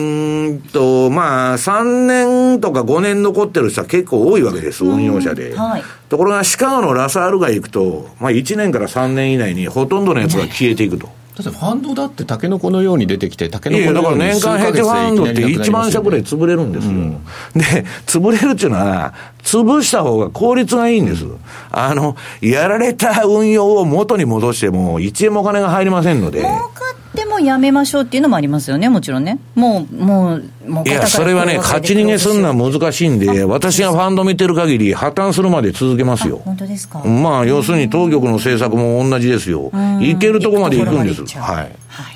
[0.53, 5.55] んと、まあ、3年とか5年残ってる人は結構多いわけです、運用者で。
[5.55, 11.09] はい、ところが、シカゴのラサール街行くと、まあ、1年から3年以内にほとんどのやつが消えていくと。
[11.35, 16.91] だってファンドだってタケノコのように出てきて、タケノコのように年間ヘッジファンドって1万社ぐらい潰れるんですよ。
[16.91, 17.11] うん、
[17.53, 19.13] で、潰れるっていうのは、
[19.45, 21.25] 潰した方が効率がいいんです。
[21.71, 26.41] あの、やられた運用を元に戻しても、1円もお金が入りませんので。
[26.41, 29.39] ってもやめましょうっていうのもありますよね、もちろんね。
[29.55, 36.41] もう、もう、もういや、それはね、勝ち逃げするのは難しいんで、私がファンド見てる限り、破綻するまで続けますよ。
[36.43, 36.99] 本当ですか？
[36.99, 39.71] まあ、要するに当局の政策も同じですよ。
[40.01, 41.39] いけるとこまで行くんです。
[41.39, 41.55] はい。
[41.87, 42.14] はい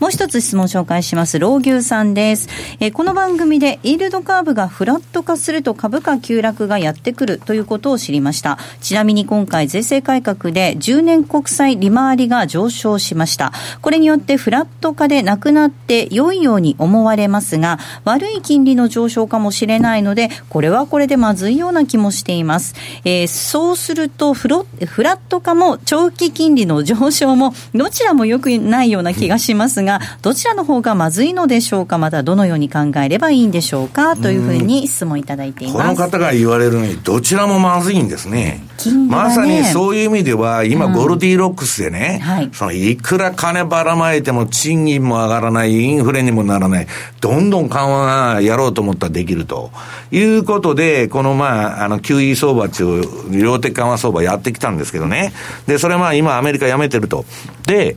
[0.00, 1.38] もう一つ質問紹介します。
[1.38, 2.48] 老牛さんです。
[2.80, 8.58] えー、この番組でイールドカーブがフラット化すると株価急落がやってくるということを知りました。
[8.82, 13.52] ちなみに今回税制改革で10年国債利回りが上昇しました。
[13.80, 22.74] これによってフラット化でなくなって良いように思われますが、悪い金利の上昇かもしれないので、これはこれでまずいような気もしています。
[23.06, 34.16] えー、そうするとフロ、フラット化も長期金利の上昇もどちらも良くないような気がしますが、が、どちらの方がまずいのでしょうか、またどのように考えればいいんでしょうか？
[34.16, 35.78] というふうに質問いただいています。
[35.78, 38.36] この方が言われるに、どちらもまずいんですね。
[38.36, 38.66] ね
[39.08, 46.86] まさにそういう意味では、今、ゴルディロックスでね、うんはい、そのいくら金ばらまいても賃金も上がらない、インフレにもならない、
[47.20, 49.70] どんどん緩和がやろうと思ったらできると
[50.10, 55.32] いうことで、このまあ、あの QE 相場っていう、量的緩和相場やってきたんですけどね。
[55.66, 57.24] で、それまあ今アメリカやめてると。
[57.66, 57.96] で、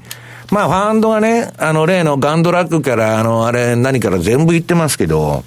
[0.52, 5.44] まあ、ファンドがね、あの、例のガンドラックから、あの、あれ、何から全部言ってますけど、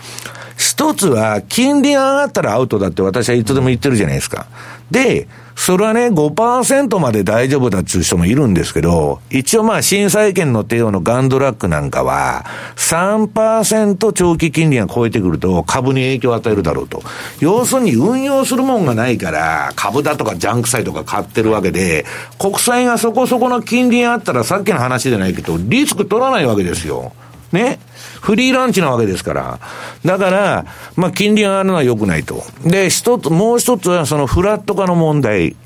[0.57, 4.47] 一つは、金利が上がったらアウトだって私はいつでも言ってるじゃないですか。
[4.91, 12.45] で、それはね、5%まで大丈夫だっていう人もいるんですけど、一応まあ、新債券の帝王のガンドラックなんかは、
[12.77, 17.03] 3%長期金利が超えてくると株に影響を与えるだろうと。
[17.41, 22.07] 要するに運用するもんがないから、株だとかジャンク債とか買ってるわけで、
[22.39, 27.13] 国債がそこそこの金利があったらさっきの話じゃないけど、リスク取らないわけですよ。
[27.53, 27.79] ね？
[28.23, 29.59] フリーランチなわけですから。
[30.05, 30.65] だから、
[30.95, 32.45] まあ、金利が上がるのは良くないと。
[32.65, 35.57] で、一つ、もう一つはそのフラット化の問題。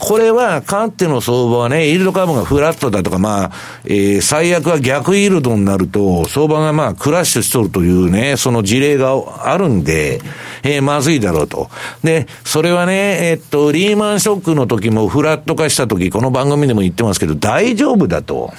[0.00, 3.50] これは、かっての相場はね、イールドカーブがフラットだとか、まあ、
[3.84, 9.12] えー、最悪は逆イールドになると、相場がまあ、クラッシュしとるというね、その事例が
[9.48, 10.20] あるんで、
[10.64, 11.70] えー、まずいだろうと。
[12.02, 18.52] で、それはね、えー、っと、リーマンショックの時もフラット化した時、この番組でも言ってますけど、大丈夫だと。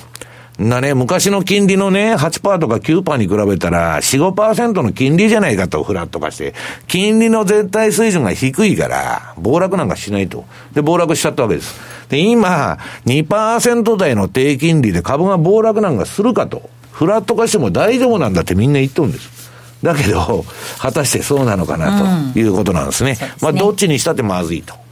[0.59, 6.53] なね、昔の金利のね、8%とか9%に比べたら、4、5%の金利じゃないかと、フラット化して。
[6.87, 10.45] 金利の絶対水準が低いから、暴落なんかしないと。
[10.73, 11.75] で、暴落しちゃったわけです。
[12.09, 12.77] で、今、
[13.07, 16.69] 2%台の低金利で株が暴落なんかするかと。
[16.91, 19.51] フラット化しても大丈夫なんだってみんな言っとるんです。
[19.81, 20.45] だけど、
[20.77, 23.17] 果たしてそうなのかなということなんですね。
[23.41, 24.82] まあ、どっちにしたってまずいと。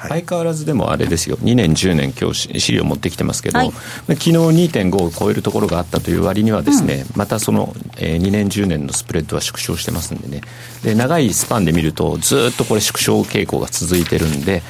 [0.00, 3.72] 相変わらずでもあれですよ、2年、10年、今日資料持ってきてますけど、はい、
[4.08, 10.42] 昨日2.5を超えるところがあったという割には、ですね、うん、またその、えー、2年、10年のスプレッドは縮小してますんでね、
[10.84, 14.62] で長いスパンで見ると、ずっとこれ、縮小傾向が続いてるんで、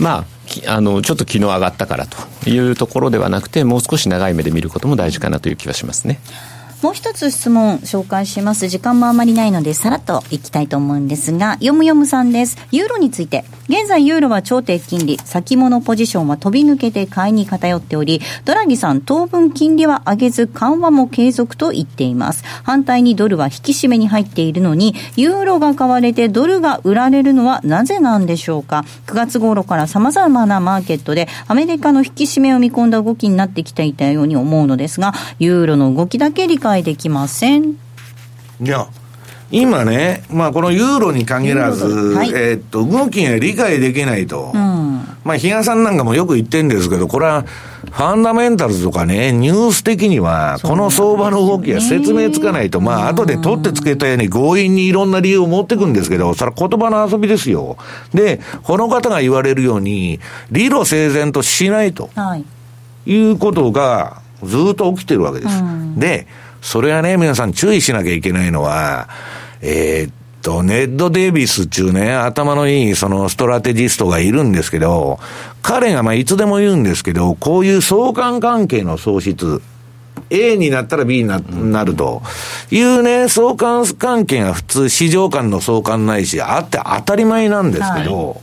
[0.00, 0.24] ま
[0.66, 6.18] あ、あのちょっと昨日上がったからというところではなくて、もう少し長い目で見ることも大事かなという気はしますね。
[6.82, 8.66] もう一つ質問紹介します。
[8.66, 12.58] 時間もあまりないので、さらっといきたいと思うんですが、よむよむさんです。
[12.72, 22.42] ユーロについて、現在ユーロは超低金利、先物ポジションは飛び抜けて買いに偏っており、ドラギさん当分金利は上げず緩和も継続と言っています。
[22.64, 28.84] 反対にドルは引き締めに入っているのに、ユーロが買われてドルが売られるのはなぜなんでしょうか。
[29.06, 37.72] 9月頃から様々なマーケットでアメリカの引き締めを見込んだ動きになってきていたように思うのですが、ユーロの動きだけ理解解できません。
[37.72, 37.74] い
[38.60, 38.86] や、
[39.50, 44.52] 今ね、まあ、このユーロに限らず、はい、えー、っと、動きが理解できないと。
[44.54, 57.76] うん、まあ、比嘉さんなんかもよく言ってるんですけど、これは、ファンダメンタルズとかね、ニュース的には、この相場の動きが説明つかないと、まあ、後で取ってつけたように強引にいろんな理由を持ってくんですけど、それは言葉の遊びですよ。
[58.14, 60.20] で、この方が言われるように、
[60.50, 62.08] 理路整然としないと。
[62.14, 62.44] はい。
[63.04, 65.62] いうことが、ずっと起きてるわけです。
[65.62, 66.26] うん、で、
[66.62, 69.08] それはね、皆さん注意しなきゃいけないのは、
[69.60, 75.18] えー、っと、ネッド・デイビスっていうね、頭のいいそのストラテジストがいるんですけど、
[75.60, 79.60] 彼がまあいつでも言うんですけど、こういう相関関係の喪失、
[80.30, 82.22] A になったら B にななると
[82.70, 88.40] いうね、相関関係が普通市場間の相関ないし、あって当たり前なんですけど、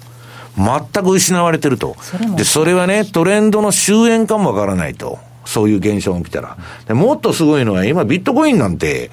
[0.57, 1.95] はい、全く失われてると。
[2.36, 5.20] で、それはね、トレンドの終焉かもわからないと。
[5.46, 6.58] そういう現象が起きたら。
[6.88, 9.12] でもっとすごいのは、今ビットコインなんて、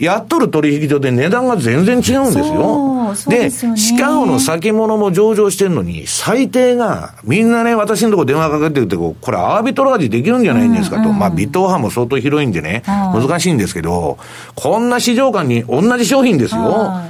[0.00, 3.14] やっとる取引所で値段が全然違うんですよ。
[3.28, 11.02] で、ね、シカゴの先物も上場してるのに、最低が、みんなね、私のとこ電話かけてるってこれアービトラージできるんじゃないんですかと。
[11.02, 14.16] うんうん、まあ、ビットオファーも相当広いんでね、難しいんですけど、
[14.54, 17.02] こんな市場間に同じ商品ですよ。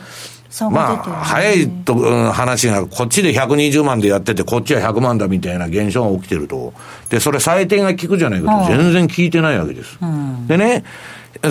[0.70, 6.74] まあ、早いと、うん、話が、こっちで120万でやってて、こっちは100万だみたいな現象が起きてると。
[7.08, 9.98] で、それ採点が効くじゃないかと、全然効いてないわけです。
[10.02, 10.84] うん、でね、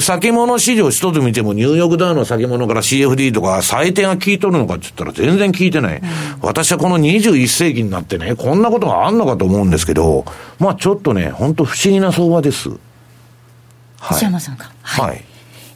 [0.02, 5.98] 先物市場一つ見ても、ニューヨークダウの先物から CFD とか、採点が効いとるのかって言ったら全然効いてない。
[5.98, 6.04] うん、
[6.42, 10.26] 私はこの21世紀になってね、こんなことがあんのかと思うんですけど、
[10.60, 12.70] まあちょっとね、本当不思議な相場です。
[12.70, 14.18] はい。
[14.18, 14.72] 石山さんか。
[14.82, 15.10] はい。
[15.10, 15.24] はい、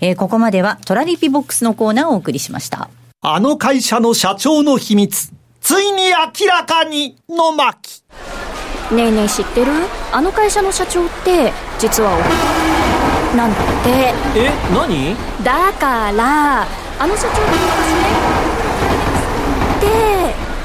[0.01, 2.89] えー、ここまではトラリピボックスのコーナーをお送りしました。
[3.25, 8.03] あの会社の社長の秘密、ついに明らかにの巻。
[8.91, 9.71] ねえねえ知ってる？
[10.11, 12.11] あの会社の社長って、実は
[13.33, 14.13] なんだって。
[14.35, 15.15] え、何？
[15.41, 16.67] だから、あ
[17.07, 18.03] の社長が昔ね、
[19.79, 19.87] で、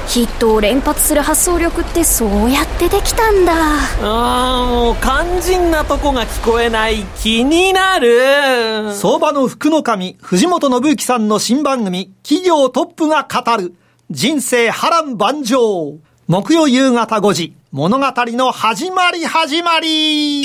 [0.09, 3.53] ヒットを連発する発想力ってそうやってできたんだ。
[4.01, 8.91] あーもう肝心なとこが聞こえない気になる。
[8.95, 13.75] 相場の福の神藤本信之さんの新番組企業トップが語る。
[14.09, 15.99] 人生波乱万丈。
[16.27, 20.43] 木曜夕方5時物語の始まり始まり。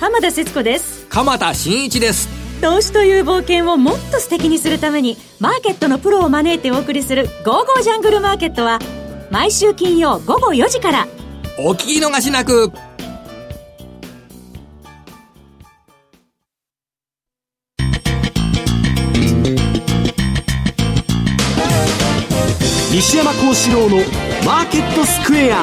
[0.00, 1.06] 浜田節子です。
[1.08, 8.78] 鎌田新一です投資という冒険をもっと素敵にするためにマーケットのプロを招いてお送りする「ゴーゴージャングルマーケット」は
[9.30, 11.08] 毎週金曜午後4時から。
[11.56, 12.72] お聞き逃しなく
[22.90, 23.96] 西山幸四郎の
[24.44, 25.62] マーケットスクエア、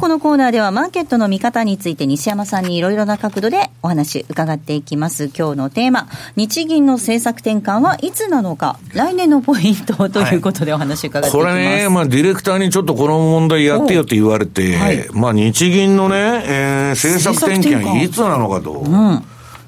[0.00, 5.26] このコーナーではマーケットの見方について西山さんにいろいろな角度でお話伺っていきます。
[5.26, 11.46] 今日のテーマ、日銀の政策転換はいつなのか、来年のポイントということでお話伺っていきます。
[11.46, 18.72] はい、これね、まあディレクターにちょっとこの問題やってよって言われて、はい、まあ日銀のね、えー、政策転換いつなのかと。
[18.72, 18.88] う？
[18.88, 19.22] ん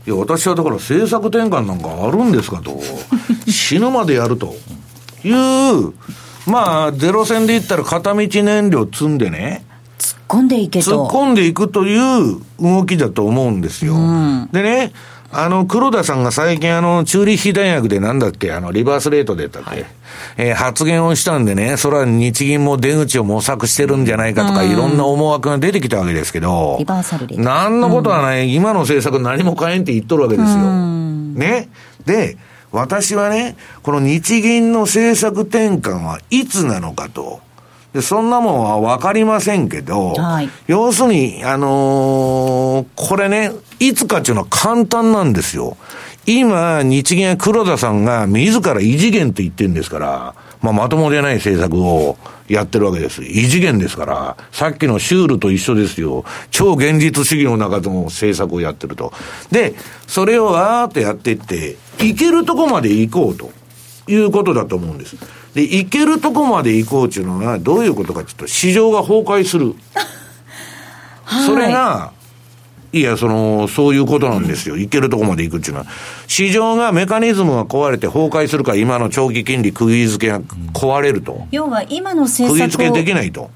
[0.06, 2.80] いや、私はだから政策転換なんかあるんですかと。
[3.46, 4.54] 死ぬまでやると
[5.24, 5.92] いう、
[6.46, 9.66] まあ、ゼロ戦で言ったら片道燃料積んでね、
[10.02, 11.06] 突っ込んでいけと。
[11.06, 13.94] 突っ込んでいくという動きだと思うんですよ。
[13.94, 14.92] うん、でね、
[15.30, 19.86] あの、黒田さんが最近あの、チューリッヒ大学でなんだっけ、あの、リバースレートでったっけ、はい、
[20.38, 27.68] えー、発言をしたんでね、それは日銀も出口を模索してるんじゃないかとか、うん、いろんな思惑が出てきたわけですけど、リバーサルレート。
[27.70, 30.58] んのことはない、うん、今の政策何も変えんって言っとるわけですよ。
[30.58, 31.68] ね。
[32.04, 32.36] で、
[32.72, 37.40] 私はね、この日銀の政策転換はいつなのかと。
[37.92, 45.76] で、そんなもんはわかりませんけど、はい、要するに、あのー、これね、いつかっていうのは簡単なんですよ。
[46.24, 52.16] 今、日銀黒田さんが自ら異次元と言ってるんですから、まあ、まともでない政策を
[52.48, 53.24] やってるわけです。
[53.24, 56.24] 異次元ですから、さっきのシュールと一緒ですよ。
[56.50, 59.12] 超現実主義の中でも政策をやってると。
[59.50, 59.74] で、
[60.06, 63.50] それをわーっとやっていって、いけるとこまで行こうと
[64.06, 65.16] いうことだと思うんです。
[65.54, 69.74] で、いけるとこまで行こうっていうのは、どういうことかというと、市場が崩壊する。
[71.24, 72.12] はい、それが、
[72.92, 74.76] いや、その、そういうことなんですよ。
[74.76, 75.86] いけるとこまで行くっていうのは。
[76.26, 80.40] 市場がメカニズムが壊れて崩壊するから、今の長期金利釘付けが
[80.74, 81.46] 壊れると。
[81.50, 82.68] 要は、今の政策を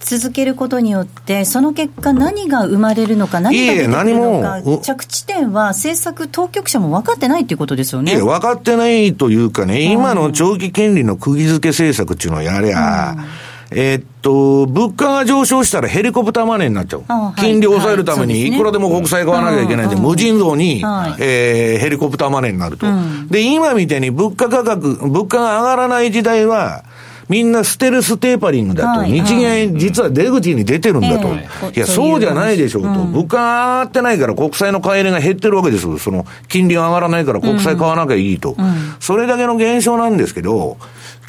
[0.00, 8.12] 続けることによって、その結果何が生まれるのか、何が出てくるのか、着地点は政策当局者も分かってないということですよね。
[8.12, 17.04] いや、分かってないというかね、今の長期金利の釘付け政策っていうのをやりゃ、うんえー、っと、物価が上昇したらヘリコプターマネーになっちゃう。
[17.08, 18.56] はい、金利を抑えるために、い。
[18.56, 26.84] くらでも国債買わなきゃいけないんで、無尽蔵に、はい、えー、ヘリコプターマネーになると、うん、で、今みたいに物価価格、物価が上がらない時代は、
[27.28, 31.28] みんなステルステーパリングだと、日銀実は出口に出てるんだと、
[31.74, 33.42] いや、そうじゃないでしょうと、物価が
[33.80, 35.98] 上がってないから国債の買い入れが減ってるわけです。
[35.98, 38.56] その金利が上がらないから国債買わなきゃいいと、
[39.00, 40.76] それだけの現象なんですけど、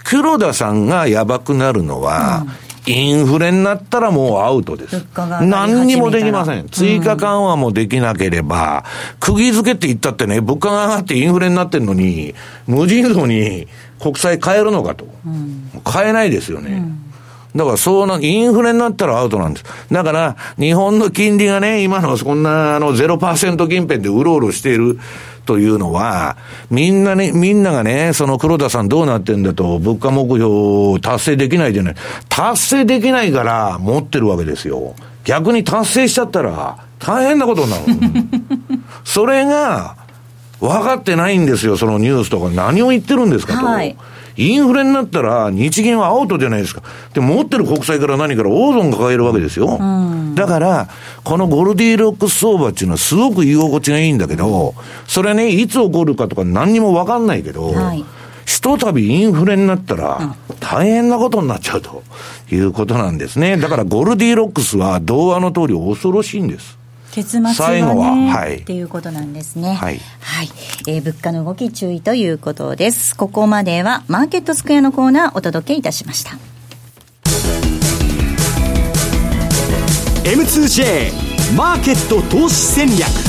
[0.04, 2.45] 黒田さんがやばくなるのは、
[2.88, 5.06] うん、インフレになったらもうアウトです。
[5.41, 6.68] 何にもできません。
[6.70, 8.86] 追加緩和もできなければ、
[9.20, 12.36] 釘付けって言ったってね、物価が上がってインフレになってるのに、
[12.68, 13.68] 無尽蔵に
[14.00, 15.08] 国債買えるのかと。
[15.26, 16.72] うん、買えないですよね。
[16.72, 17.07] うん
[17.58, 19.66] だからそうな、インフレになったらアウトなんです。
[19.91, 24.99] だから、日本の金利がね、今のそんなあの0%近辺でうろうろしている
[25.45, 26.38] というのは、
[26.70, 31.95] みんなね、みんながね、その黒田さんどうなってんだと、物価目標達成できないじゃない。
[32.30, 34.93] 達成できないから持ってるわけですよ。
[35.26, 37.84] 逆に達成しちゃったら、大変なことになる。
[39.03, 39.95] それが、
[40.60, 42.49] 分かってないんですよ、そのニュースとか。
[42.49, 43.66] 何を言ってるんですかと。
[43.66, 43.97] はい
[44.38, 46.83] インフレになったら日銀はアウトじゃないですか。
[47.13, 49.77] で、持ってる国債から何から大損抱えるわけですよ。
[49.79, 50.89] うん、だから、
[51.23, 54.75] このゴルディロックス相場っていうのはすごく居心地がいいんだけど、
[55.07, 58.05] それね、いつ起こるかとか何にもわかんないけど、はい、
[58.45, 62.03] ひとたびインフレになったら、大変なことになっちゃうと
[62.51, 63.57] いうことなんですね。
[63.57, 66.77] だからゴルディロックスは童話の通り恐ろしいんです。
[67.18, 69.74] 結末は、ね、最後は、はい、っていうことなんですね。
[69.74, 69.99] はい。
[70.20, 70.49] はい。
[70.88, 73.18] えー、物価の動き注意ということです。
[73.18, 76.38] ここまではマーケットスクエアのコーナーお届けいたしました。
[80.30, 83.26] M2J マーケット投資戦略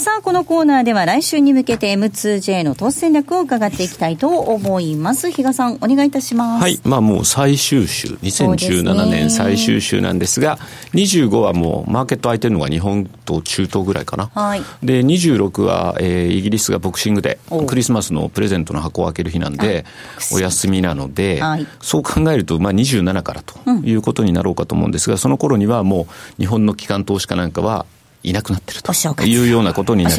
[0.00, 5.30] さあ、このコーナーでは来週に向けて M2J の投資戦略を伺っていきたいと思います。
[5.30, 6.62] 比嘉さん、お願いいたします。
[6.62, 6.80] はい。
[6.84, 14.30] まあもう最終週、2017年最終週なんですが、すね、25はもうマーケット空いてるのが日本と中東ぐらいかな。
[14.34, 14.62] はい。
[14.82, 19.84] で、26は、えー、イギリスがボクシングで、クリスマスのプレゼントの箱を開ける日なんで、
[20.32, 26.06] お休みなので、はい、そう考えると、まあ27からということになろうかと思うんですが、その頃にはも
[26.38, 27.84] う日本の機関投資家なんかは
[28.22, 28.92] いなくなってると
[29.24, 30.16] いうようなことになる。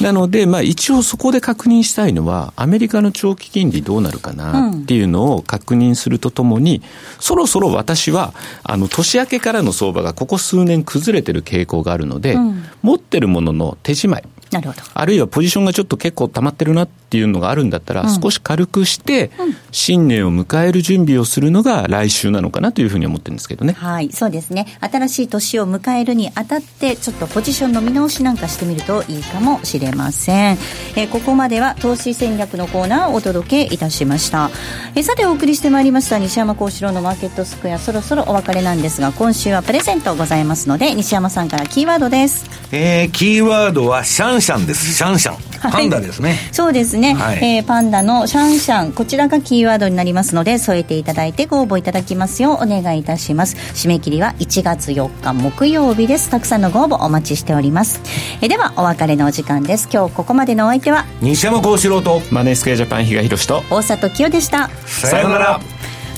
[0.00, 6.82] なので、まあ一応そこで確認したいのは、アメリカの長期金利どうなるかなっていうのを確認するとともに、
[7.18, 14.82] そろそろ私は、あの、年明けからの相場がここ数年崩れてる傾向があるので、うん、持ってるものの手仕舞い、なるほど。
[14.92, 19.30] あるいはポジションがちょっと結構溜まってるなっていうのがあるんだったら、少し軽くして、
[19.70, 23.74] 新年を迎える準備をするのが来週なのかなというふうに思ってるんですけどね。
[23.74, 24.66] はい、そうですね。
[24.80, 30.58] 新しい年を迎えるにあたって、ちょっとポジションの見直しなんかしてみるといいかもしれません。
[30.96, 34.50] えー、ここまでは投資戦略のコーナーをお届けいたしました。
[34.94, 42.46] えー、さてお送りしてまいりました西山幸四郎のマーケットスクエア、そろそろお別れなんですが、今週はプレゼントございますので、西山さんからキーワードです。
[42.72, 44.92] えー、キーワードはシャンシャンです。
[44.92, 45.70] シャンシャン。
[45.70, 46.30] パンダですね。
[46.30, 53.56] はい、そうですね、はい、えー、パンダのシャンシャン、こちらがキーワードになりますので、添えていただいてご応募いただきますようお願いいたします。
[53.74, 56.30] 締め切りは1月4日木曜日です。
[56.30, 58.00] たくさんのご応募お待ちしております。
[58.40, 59.88] えー、では、お別れのお時間です。
[59.92, 64.70] 今日ここまでのお相手は、西山幸四郎と、マネースクエアジャパン比嘉宏と、大里清でした。
[64.86, 65.60] さようなら。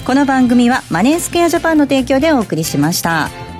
[0.05, 3.51] この番組はマネースクエアジャパンの提供でお送りしました。